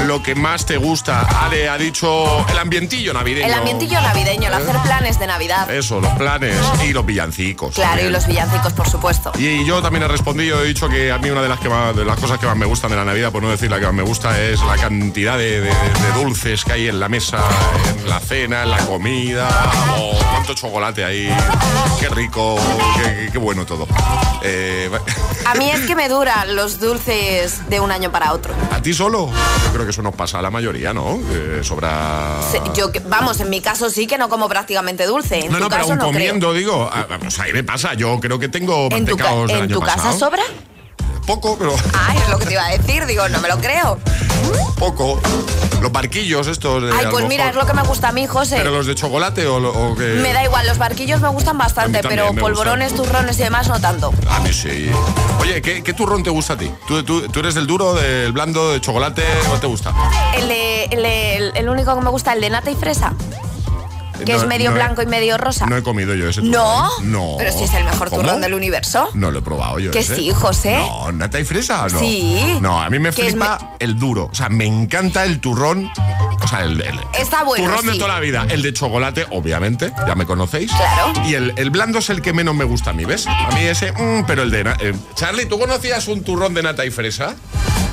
Lo 0.05 0.23
que 0.23 0.33
más 0.33 0.65
te 0.65 0.77
gusta. 0.77 1.27
Ale 1.43 1.67
ha 1.67 1.77
dicho 1.77 2.45
el 2.47 2.57
ambientillo 2.57 3.11
navideño. 3.13 3.47
El 3.47 3.53
ambientillo 3.53 3.99
navideño, 3.99 4.47
el 4.47 4.53
hacer 4.53 4.77
planes 4.77 5.19
de 5.19 5.27
Navidad. 5.27 5.69
Eso, 5.69 5.99
los 5.99 6.13
planes 6.13 6.55
y 6.85 6.93
los 6.93 7.05
villancicos. 7.05 7.75
Claro, 7.75 8.01
y 8.03 8.09
los 8.09 8.25
villancicos, 8.27 8.73
por 8.73 8.87
supuesto. 8.89 9.31
Y 9.37 9.65
yo 9.65 9.81
también 9.81 10.03
he 10.03 10.07
respondido, 10.07 10.61
he 10.61 10.67
dicho 10.67 10.87
que 10.89 11.11
a 11.11 11.17
mí 11.17 11.29
una 11.29 11.41
de 11.41 11.49
las, 11.49 11.59
que 11.59 11.69
más- 11.69 11.95
de 11.95 12.05
las 12.05 12.17
cosas 12.19 12.39
que 12.39 12.45
más 12.45 12.55
me 12.57 12.65
gustan 12.65 12.89
de 12.91 12.97
la 12.97 13.05
Navidad, 13.05 13.31
por 13.31 13.41
no 13.43 13.49
decir 13.49 13.69
la 13.71 13.79
que 13.79 13.85
más 13.85 13.95
me 13.95 14.03
gusta, 14.03 14.39
es 14.41 14.61
la 14.61 14.75
cantidad 14.77 15.37
de, 15.37 15.61
de- 15.61 15.69
de 15.69 16.11
dulces 16.23 16.63
que 16.63 16.73
hay 16.73 16.87
en 16.87 16.99
la 16.99 17.09
mesa, 17.09 17.39
en 17.99 18.09
la 18.09 18.19
cena, 18.19 18.63
en 18.63 18.71
la 18.71 18.77
comida. 18.85 19.47
Oh, 19.97 20.17
cuánto 20.31 20.53
chocolate 20.53 21.03
hay, 21.05 21.35
qué 21.99 22.09
rico, 22.09 22.57
qué, 23.03 23.29
qué 23.31 23.37
bueno 23.37 23.65
todo. 23.65 23.87
Eh, 24.43 24.89
A 25.45 25.55
mí 25.55 25.69
es 25.71 25.81
que 25.87 25.95
me 25.95 26.07
duran 26.09 26.55
los 26.55 26.79
dulces 26.79 27.67
de 27.69 27.79
un 27.79 27.91
año 27.91 28.11
para 28.11 28.33
otro. 28.33 28.53
¿A 28.71 28.81
ti 28.81 28.93
solo? 28.93 29.29
Yo 29.65 29.71
creo 29.73 29.85
que 29.85 29.91
eso 29.91 30.01
nos 30.01 30.15
pasa 30.15 30.39
a 30.39 30.41
la 30.41 30.51
mayoría, 30.51 30.93
¿no? 30.93 31.19
Sobra... 31.63 32.39
Yo, 32.75 32.91
vamos, 33.07 33.39
en 33.39 33.49
mi 33.49 33.61
caso 33.61 33.89
sí 33.89 34.07
que 34.07 34.17
no 34.17 34.29
como 34.29 34.47
prácticamente 34.47 35.05
dulce. 35.05 35.39
En 35.45 35.51
no, 35.51 35.57
tu 35.57 35.63
no, 35.63 35.69
pero 35.69 35.83
aún 35.83 35.97
no 35.97 36.05
comiendo, 36.05 36.53
digo, 36.53 36.74
pues 37.19 37.39
ahí 37.39 37.53
me 37.53 37.63
pasa, 37.63 37.93
yo 37.93 38.19
creo 38.19 38.39
que 38.39 38.49
tengo 38.49 38.87
creo. 38.89 38.97
¿En 38.99 39.05
tu, 39.05 39.11
mantecaos 39.17 39.47
del 39.47 39.57
en 39.57 39.63
año 39.63 39.75
tu 39.75 39.81
casa 39.81 40.13
sobra? 40.13 40.43
Poco, 41.25 41.57
pero 41.57 41.73
Ay, 42.07 42.17
es 42.19 42.29
lo 42.29 42.37
que 42.37 42.45
te 42.45 42.53
iba 42.53 42.65
a 42.65 42.69
decir, 42.77 43.05
digo, 43.07 43.27
no 43.29 43.39
me 43.41 43.47
lo 43.47 43.57
creo. 43.57 43.97
poco. 44.77 45.19
Los 45.81 45.91
barquillos 45.91 46.47
estos 46.47 46.81
de 46.83 46.91
Ay, 46.91 47.07
pues 47.11 47.25
mira, 47.27 47.49
es 47.49 47.55
lo 47.55 47.65
que 47.65 47.73
me 47.73 47.81
gusta 47.83 48.09
a 48.09 48.11
mí, 48.11 48.25
José. 48.27 48.55
¿Pero 48.57 48.71
los 48.71 48.85
de 48.87 48.95
chocolate 48.95 49.45
o, 49.45 49.57
o 49.57 49.95
qué? 49.95 50.19
Me 50.21 50.33
da 50.33 50.43
igual, 50.43 50.65
los 50.67 50.77
barquillos 50.77 51.21
me 51.21 51.27
gustan 51.29 51.57
bastante, 51.57 52.01
pero 52.03 52.31
me 52.33 52.41
polvorones, 52.41 52.95
turrones 52.95 53.37
y 53.39 53.43
demás 53.43 53.67
no 53.67 53.79
tanto. 53.79 54.13
A 54.29 54.39
mí 54.39 54.51
sí. 54.53 54.89
Oye, 55.39 55.61
¿qué, 55.61 55.83
qué 55.83 55.93
turrón 55.93 56.23
te 56.23 56.29
gusta 56.29 56.53
a 56.53 56.57
ti? 56.57 56.71
¿Tú, 56.87 57.03
tú, 57.03 57.27
tú 57.27 57.39
eres 57.39 57.53
del 57.55 57.67
duro, 57.67 57.93
del 57.93 58.31
blando, 58.31 58.71
de 58.71 58.81
chocolate? 58.81 59.23
¿Cuál 59.47 59.59
te 59.59 59.67
gusta? 59.67 59.93
El, 60.37 60.47
de- 60.47 60.85
el, 60.85 61.03
de- 61.03 61.59
el 61.59 61.69
único 61.69 61.93
que 61.95 62.01
me 62.01 62.09
gusta, 62.09 62.33
el 62.33 62.41
de 62.41 62.49
nata 62.49 62.71
y 62.71 62.75
fresa. 62.75 63.13
Que 64.23 64.33
No- 64.33 64.39
es 64.41 64.47
medio 64.47 64.69
no 64.69 64.75
he- 64.75 64.79
blanco 64.79 65.01
y 65.01 65.05
medio 65.07 65.37
rosa. 65.37 65.65
No 65.65 65.75
he 65.77 65.83
comido 65.83 66.13
yo 66.15 66.29
ese 66.29 66.41
¿No? 66.41 66.89
turrón. 66.97 67.11
No. 67.11 67.35
Pero 67.37 67.51
si 67.51 67.63
es 67.65 67.73
el 67.73 67.83
mejor 67.83 68.09
¿Cómo? 68.09 68.21
turrón 68.21 68.41
del 68.41 68.53
universo. 68.53 69.09
No 69.13 69.31
lo 69.31 69.39
he 69.39 69.41
probado 69.41 69.79
yo. 69.79 69.91
Que 69.91 69.99
ese. 69.99 70.15
sí, 70.15 70.31
José. 70.31 70.77
No, 70.77 71.11
nata 71.11 71.39
y 71.39 71.43
fresa, 71.45 71.87
¿no? 71.91 71.99
Sí. 71.99 72.57
No, 72.61 72.81
a 72.81 72.89
mí 72.89 72.99
me 72.99 73.11
flipa 73.11 73.75
el 73.79 73.97
duro. 73.99 74.29
O 74.31 74.35
sea, 74.35 74.49
me 74.49 74.65
encanta 74.65 75.23
el 75.25 75.39
turrón. 75.39 75.89
O 76.43 76.47
sea, 76.47 76.61
el, 76.63 76.81
el- 76.81 76.99
Está 77.19 77.43
bueno, 77.43 77.65
turrón 77.65 77.85
de 77.87 77.93
toda 77.97 78.13
la 78.15 78.19
vida. 78.19 78.45
El 78.49 78.61
de 78.61 78.73
chocolate, 78.73 79.25
obviamente, 79.31 79.91
ya 80.07 80.15
me 80.15 80.25
conocéis. 80.25 80.71
Claro. 80.71 81.13
Y 81.27 81.33
el, 81.33 81.53
el 81.55 81.69
blando 81.69 81.99
es 81.99 82.09
el 82.09 82.21
que 82.21 82.33
menos 82.33 82.55
me 82.55 82.63
gusta 82.65 82.91
a 82.91 82.93
mí, 82.93 83.05
¿ves? 83.05 83.25
A 83.27 83.49
mí 83.53 83.61
ese, 83.61 83.91
mm, 83.91 84.25
pero 84.27 84.43
el 84.43 84.51
de... 84.51 84.61
eh, 84.79 84.93
Charlie, 85.15 85.45
¿tú 85.45 85.57
conocías 85.59 86.07
un 86.07 86.23
turrón 86.23 86.53
de 86.53 86.63
nata 86.63 86.85
y 86.85 86.91
fresa? 86.91 87.35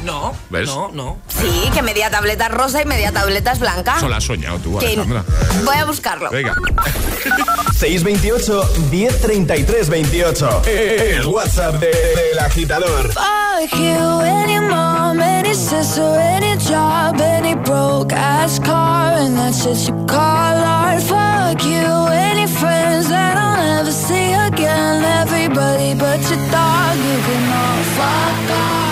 No, 0.04 0.34
¿Ves? 0.50 0.66
no, 0.66 0.90
no. 0.92 1.18
Sí, 1.28 1.70
que 1.72 1.82
media 1.82 2.10
tableta 2.10 2.46
es 2.46 2.52
rosa 2.52 2.82
y 2.82 2.84
media 2.86 3.12
tableta 3.12 3.52
es 3.52 3.58
blanca. 3.60 3.96
Eso 3.98 4.08
lo 4.08 4.16
has 4.16 4.24
soñado 4.24 4.58
tú, 4.58 4.78
Que- 4.78 4.86
Alejandra. 4.88 5.24
Voy 5.64 5.76
a 5.76 5.84
buscarlo. 5.84 6.30
Venga. 6.30 6.54
628 7.76 8.68
1033 8.90 9.88
28. 9.88 10.62
El 10.66 11.26
WhatsApp 11.26 11.74
de- 11.76 11.86
del 11.90 12.38
agitador. 12.38 13.12
Fuck 13.12 13.72
you, 13.78 14.20
any 14.22 14.58
mom, 14.60 15.20
any 15.20 15.54
sister, 15.54 16.18
any 16.18 16.56
job, 16.58 17.20
any 17.20 17.54
broke 17.54 18.12
ass 18.14 18.58
car, 18.60 19.14
and 19.18 19.36
that's 19.36 19.62
shit 19.62 19.88
you 19.88 20.06
call 20.06 20.18
art. 20.18 21.00
Fuck 21.02 21.64
you, 21.64 22.08
any 22.08 22.46
friends 22.46 23.08
that 23.08 23.36
I'll 23.36 23.56
never 23.56 23.92
see 23.92 24.32
again. 24.32 25.04
Everybody 25.22 25.94
but 25.94 26.20
your 26.28 26.38
dog, 26.50 26.96
you 26.96 27.18
can 27.26 27.52
all 27.52 27.82
fuck 27.96 28.50
off. 28.50 28.91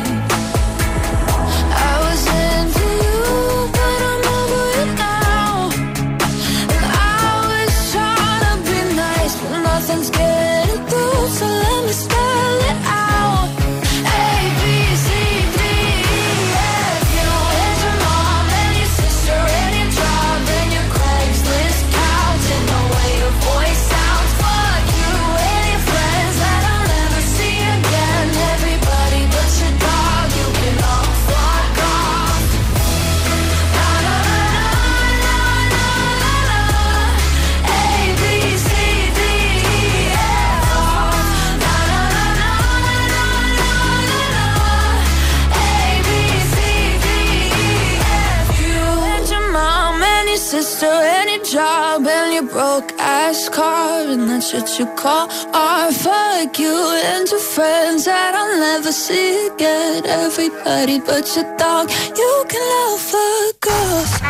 what 54.53 54.79
you 54.79 54.85
call 54.95 55.29
art. 55.53 55.93
Fuck 55.93 56.59
you 56.59 56.75
and 57.05 57.27
your 57.29 57.39
friends 57.39 58.05
that 58.05 58.35
I'll 58.35 58.59
never 58.59 58.91
see 58.91 59.47
again. 59.47 60.05
Everybody 60.05 60.99
but 60.99 61.25
your 61.35 61.45
dog, 61.57 61.89
you 61.89 62.45
can 62.49 62.61
love 62.73 62.99
fuck 62.99 63.67
off. 63.67 64.21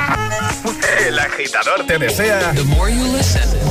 El 1.05 1.17
agitador 1.17 1.85
te 1.87 1.97
desea 1.97 2.53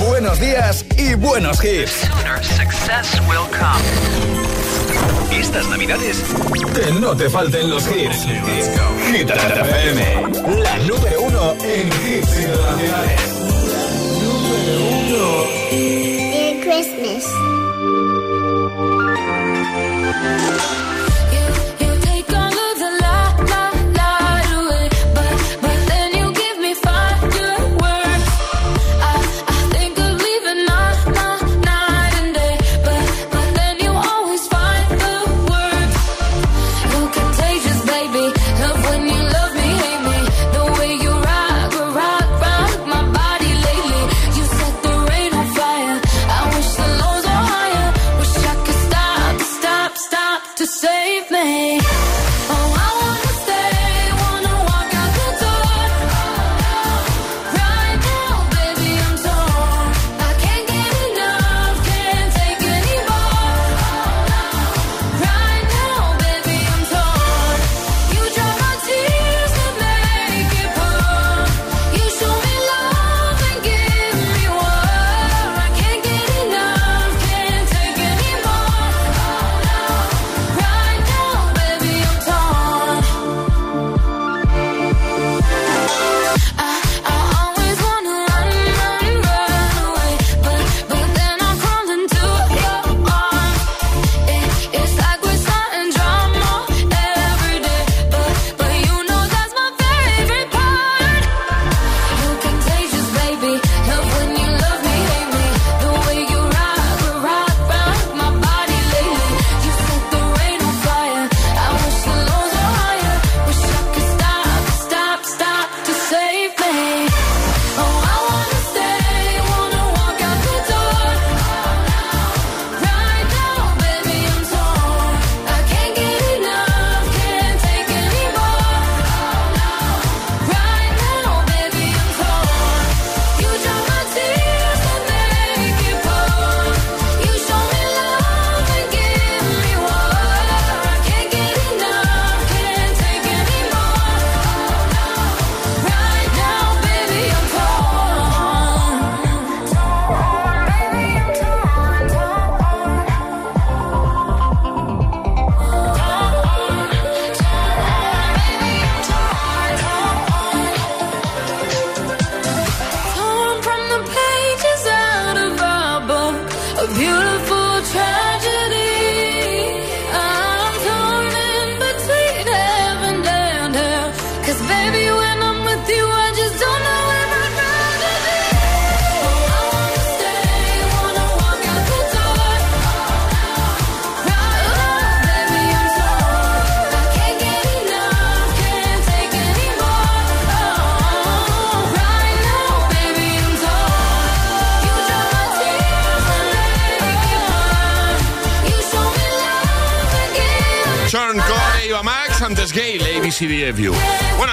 buenos 0.07 0.41
días 0.41 0.85
y 0.97 1.15
buenos 1.15 1.63
hits. 1.63 2.09
Success 2.43 3.21
will 3.29 3.47
come. 3.53 3.85
Estas 5.31 5.67
navidades 5.69 6.17
que 6.75 6.93
no 7.01 7.17
te 7.17 7.31
falten 7.31 7.71
los 7.71 7.87
hits. 7.87 8.25
Hit 9.13 9.31
FM, 9.31 10.23
la 10.63 10.77
número 10.79 11.23
uno 11.23 11.53
en 11.63 11.89
hits 11.89 12.37
internacionales. 12.39 13.41
Merry 15.71 16.00
Christmas. 16.83 17.27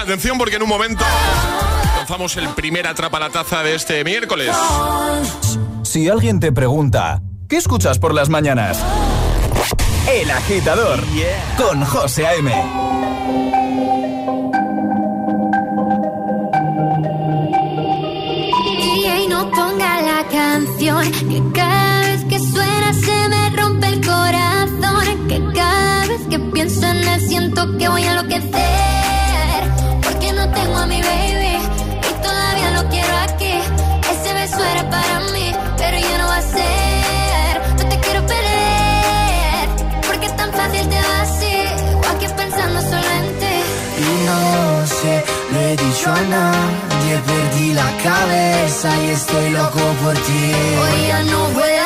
Atención 0.08 0.38
porque 0.38 0.56
en 0.56 0.62
un 0.62 0.70
momento 0.70 1.04
lanzamos 1.98 2.34
el 2.38 2.48
primer 2.50 2.86
atrapa 2.86 3.20
la 3.20 3.28
taza 3.28 3.62
de 3.62 3.74
este 3.74 4.02
miércoles. 4.04 4.56
Si 5.82 6.08
alguien 6.08 6.40
te 6.40 6.50
pregunta, 6.50 7.20
¿qué 7.46 7.58
escuchas 7.58 7.98
por 7.98 8.14
las 8.14 8.30
mañanas? 8.30 8.82
El 10.10 10.30
agitador 10.30 11.04
con 11.58 11.84
José 11.84 12.26
A.M. 12.26 12.50
Y 18.80 19.28
no 19.28 19.50
ponga 19.50 20.00
la 20.00 20.26
canción 20.32 21.12
que 21.12 21.42
cada 21.52 22.00
vez 22.00 22.24
que 22.24 22.38
suena 22.38 22.94
se 22.94 23.28
me 23.28 23.50
rompe 23.50 23.88
el 23.88 24.06
corazón. 24.06 25.28
Que 25.28 25.42
cada 25.54 26.06
vez 26.06 26.20
que 26.30 26.38
pienso 26.38 26.86
en 26.86 26.96
él 26.96 27.20
siento 27.28 27.76
que 27.76 27.88
voy 27.90 28.04
a 28.04 28.12
enloquecer. 28.12 28.87
He 45.60 45.76
dicho 45.76 46.10
a 46.10 46.20
nadie, 46.22 47.18
perdí 47.26 47.72
la 47.72 47.90
cabeza 48.02 48.88
y 49.04 49.10
estoy 49.10 49.50
loco 49.50 49.80
por 50.02 50.14
ti. 50.14 50.52
Hoy 50.80 51.08
ya 51.08 51.22
no 51.24 51.48
vuelan 51.50 51.77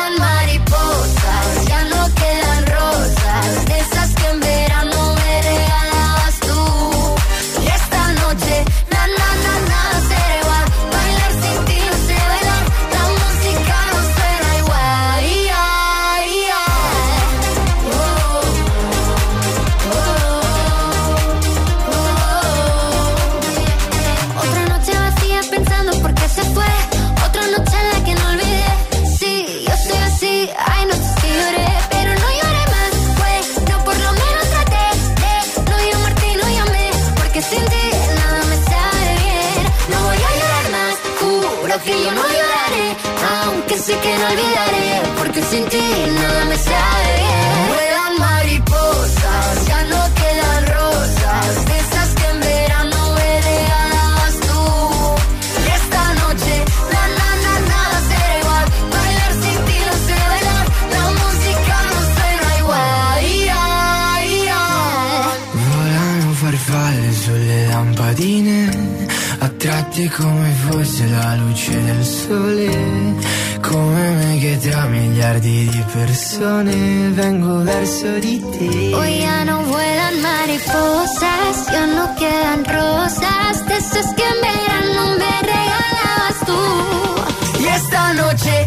come 70.17 70.51
fosse 70.51 71.07
la 71.07 71.35
luce 71.37 71.83
del 71.85 72.05
sole. 72.05 73.15
Come 73.61 74.11
me 74.11 74.39
che 74.39 74.59
tra 74.59 74.87
miliardi 74.87 75.69
di 75.69 75.85
persone 75.93 77.09
vengo 77.11 77.63
verso 77.63 78.19
di 78.19 78.45
te. 78.51 78.95
Hoy 78.95 79.21
ya 79.21 79.45
no 79.45 79.63
vuelan 79.65 80.21
mariposas, 80.21 81.67
ya 81.71 81.87
no 81.87 82.15
quedan 82.17 82.65
rosas. 82.65 83.65
De 83.67 83.77
esas 83.77 84.15
que 84.15 84.23
en 84.23 84.39
verano 84.49 85.03
me 85.21 85.35
regalabas 85.53 86.39
tú. 86.47 87.63
Y 87.63 87.67
esta 87.67 88.13
noche, 88.13 88.65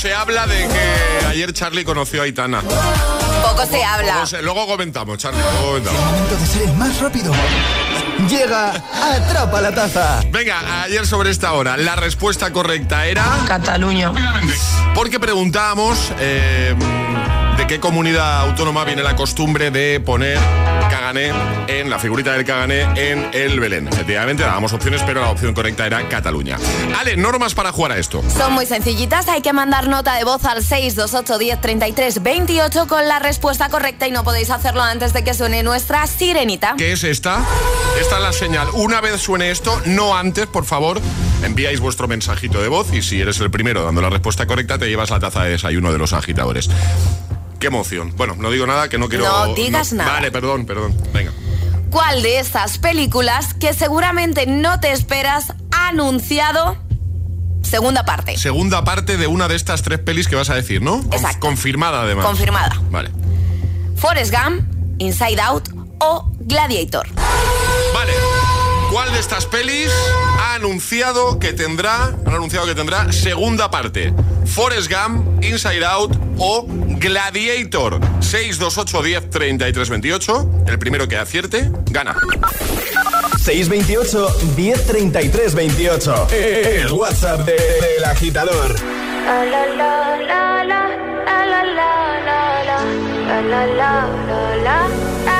se 0.00 0.14
habla 0.14 0.46
de 0.46 0.66
que 0.66 1.26
ayer 1.26 1.52
Charlie 1.52 1.84
conoció 1.84 2.22
a 2.22 2.24
Aitana. 2.24 2.62
Poco 2.62 3.66
se 3.66 3.84
habla. 3.84 4.14
No 4.14 4.26
sé, 4.26 4.40
luego 4.40 4.66
comentamos, 4.66 5.18
Charlie. 5.18 5.42
luego 5.42 5.66
comentamos. 5.66 6.00
Momento 6.00 6.36
de 6.36 6.46
ser 6.46 6.62
el 6.62 6.72
más 6.74 7.00
rápido. 7.00 7.32
Llega 8.26 8.72
Atrapa 8.94 9.60
la 9.60 9.74
Taza. 9.74 10.22
Venga, 10.30 10.84
ayer 10.84 11.06
sobre 11.06 11.28
esta 11.30 11.52
hora, 11.52 11.76
la 11.76 11.96
respuesta 11.96 12.50
correcta 12.50 13.04
era... 13.04 13.24
Cataluña. 13.46 14.10
Porque 14.94 15.20
preguntábamos 15.20 16.12
eh, 16.18 16.74
de 17.60 17.66
qué 17.66 17.78
comunidad 17.78 18.40
autónoma 18.40 18.84
viene 18.84 19.02
la 19.02 19.14
costumbre 19.16 19.70
de 19.70 20.00
poner 20.00 20.38
Cagané 20.90 21.30
en 21.68 21.90
la 21.90 21.98
figurita 21.98 22.32
del 22.32 22.46
Cagané 22.46 22.82
en 22.96 23.28
el 23.34 23.60
Belén. 23.60 23.86
Efectivamente, 23.86 24.42
dábamos 24.42 24.72
opciones, 24.72 25.02
pero 25.04 25.20
la 25.20 25.28
opción 25.28 25.52
correcta 25.52 25.86
era 25.86 26.08
Cataluña. 26.08 26.56
Ale, 26.98 27.18
normas 27.18 27.54
para 27.54 27.70
jugar 27.70 27.92
a 27.92 27.98
esto. 27.98 28.22
Son 28.34 28.54
muy 28.54 28.64
sencillitas, 28.64 29.28
hay 29.28 29.42
que 29.42 29.52
mandar 29.52 29.88
nota 29.88 30.14
de 30.14 30.24
voz 30.24 30.42
al 30.46 30.64
628 30.64 31.38
10 31.38 31.60
33 31.60 32.22
28 32.22 32.86
con 32.86 33.06
la 33.06 33.18
respuesta 33.18 33.68
correcta 33.68 34.08
y 34.08 34.10
no 34.10 34.24
podéis 34.24 34.48
hacerlo 34.48 34.82
antes 34.82 35.12
de 35.12 35.22
que 35.22 35.34
suene 35.34 35.62
nuestra 35.62 36.06
sirenita. 36.06 36.76
¿Qué 36.78 36.92
es 36.92 37.04
esta? 37.04 37.44
Esta 38.00 38.16
es 38.16 38.22
la 38.22 38.32
señal. 38.32 38.68
Una 38.72 39.02
vez 39.02 39.20
suene 39.20 39.50
esto, 39.50 39.82
no 39.84 40.16
antes, 40.16 40.46
por 40.46 40.64
favor, 40.64 40.98
enviáis 41.44 41.80
vuestro 41.80 42.08
mensajito 42.08 42.62
de 42.62 42.68
voz 42.68 42.90
y 42.94 43.02
si 43.02 43.20
eres 43.20 43.38
el 43.40 43.50
primero 43.50 43.84
dando 43.84 44.00
la 44.00 44.08
respuesta 44.08 44.46
correcta, 44.46 44.78
te 44.78 44.88
llevas 44.88 45.10
la 45.10 45.20
taza 45.20 45.44
de 45.44 45.50
desayuno 45.50 45.92
de 45.92 45.98
los 45.98 46.14
agitadores. 46.14 46.70
Qué 47.60 47.66
emoción. 47.66 48.12
Bueno, 48.16 48.34
no 48.36 48.50
digo 48.50 48.66
nada 48.66 48.88
que 48.88 48.98
no 48.98 49.08
quiero. 49.08 49.24
No 49.24 49.54
digas 49.54 49.92
nada. 49.92 50.14
Vale, 50.14 50.32
perdón, 50.32 50.64
perdón. 50.66 50.96
Venga. 51.12 51.30
cuál 51.90 52.22
de 52.22 52.38
estas 52.38 52.78
películas 52.78 53.52
que 53.54 53.74
seguramente 53.74 54.46
no 54.46 54.80
te 54.80 54.92
esperas 54.92 55.52
ha 55.72 55.88
anunciado 55.88 56.78
segunda 57.62 58.04
parte. 58.04 58.36
Segunda 58.38 58.82
parte 58.82 59.16
de 59.16 59.26
una 59.26 59.46
de 59.46 59.56
estas 59.56 59.82
tres 59.82 59.98
pelis 59.98 60.26
que 60.26 60.36
vas 60.36 60.50
a 60.50 60.54
decir, 60.54 60.80
¿no? 60.80 61.00
Exacto. 61.12 61.40
Confirmada 61.40 62.02
además. 62.02 62.24
Confirmada. 62.24 62.80
Vale. 62.90 63.10
Forrest 63.96 64.32
Gump, 64.32 64.62
Inside 64.98 65.40
Out 65.40 65.68
o 65.98 66.32
Gladiator. 66.40 67.06
Vale. 67.92 68.12
¿Cuál 68.90 69.12
de 69.12 69.20
estas 69.20 69.46
pelis 69.46 69.90
ha 70.38 70.54
anunciado 70.54 71.38
que 71.38 71.52
tendrá, 71.52 72.06
han 72.06 72.34
anunciado 72.34 72.66
que 72.66 72.74
tendrá 72.74 73.12
segunda 73.12 73.70
parte? 73.70 74.12
Forrest 74.46 74.90
Gump, 74.90 75.44
Inside 75.44 75.84
Out 75.84 76.16
o 76.38 76.66
Gladiator. 76.68 78.00
628 78.20 79.02
10 79.02 79.30
33 79.30 79.88
28. 79.90 80.50
El 80.66 80.78
primero 80.78 81.06
que 81.06 81.16
acierte, 81.16 81.70
gana. 81.86 82.16
628 83.38 84.28
1033 84.56 85.54
28. 85.54 86.26
El 86.32 86.92
WhatsApp 86.92 87.40
de- 87.46 87.52
del 87.52 88.04
agitador. 88.04 88.74
La 89.24 89.44
la 89.44 89.66
la 89.66 90.16
la 90.18 90.64
la 90.64 90.88
la 91.24 91.44
la 91.46 91.64
la 91.64 92.20
la 92.24 92.84
la 93.42 93.66
la 93.66 93.66
la 93.66 94.88
la 95.26 95.39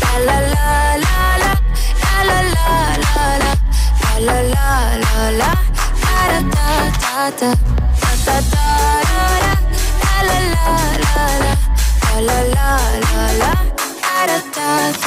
La 0.00 0.12
la 0.26 0.36
la 0.54 0.66
la 1.04 1.18
la. 1.42 1.52
La 2.02 2.16
la 2.28 2.38
la 2.54 2.68
la 3.04 3.24
la. 3.44 3.52
La 4.26 4.36
la 4.52 4.68
la 5.40 5.50
da 6.36 7.40
da 7.40 7.50
da 8.24 8.36
da. 8.52 8.66
La 10.04 10.20
la 10.28 10.38
la 10.54 10.66
la 11.04 11.24
la. 11.42 11.52
La 12.12 12.28
la 12.28 12.38
la 12.54 12.68
la 13.04 13.24
la. 13.40 13.52
Da 14.54 14.76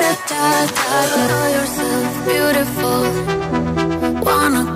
Da 0.00 0.12
da 0.30 0.66
da. 0.76 1.26
Know 1.28 1.46
yourself 1.56 2.26
beautiful. 2.26 3.00
Wanna 4.26 4.69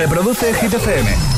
Reproduce 0.00 0.52
Hit. 0.52 1.30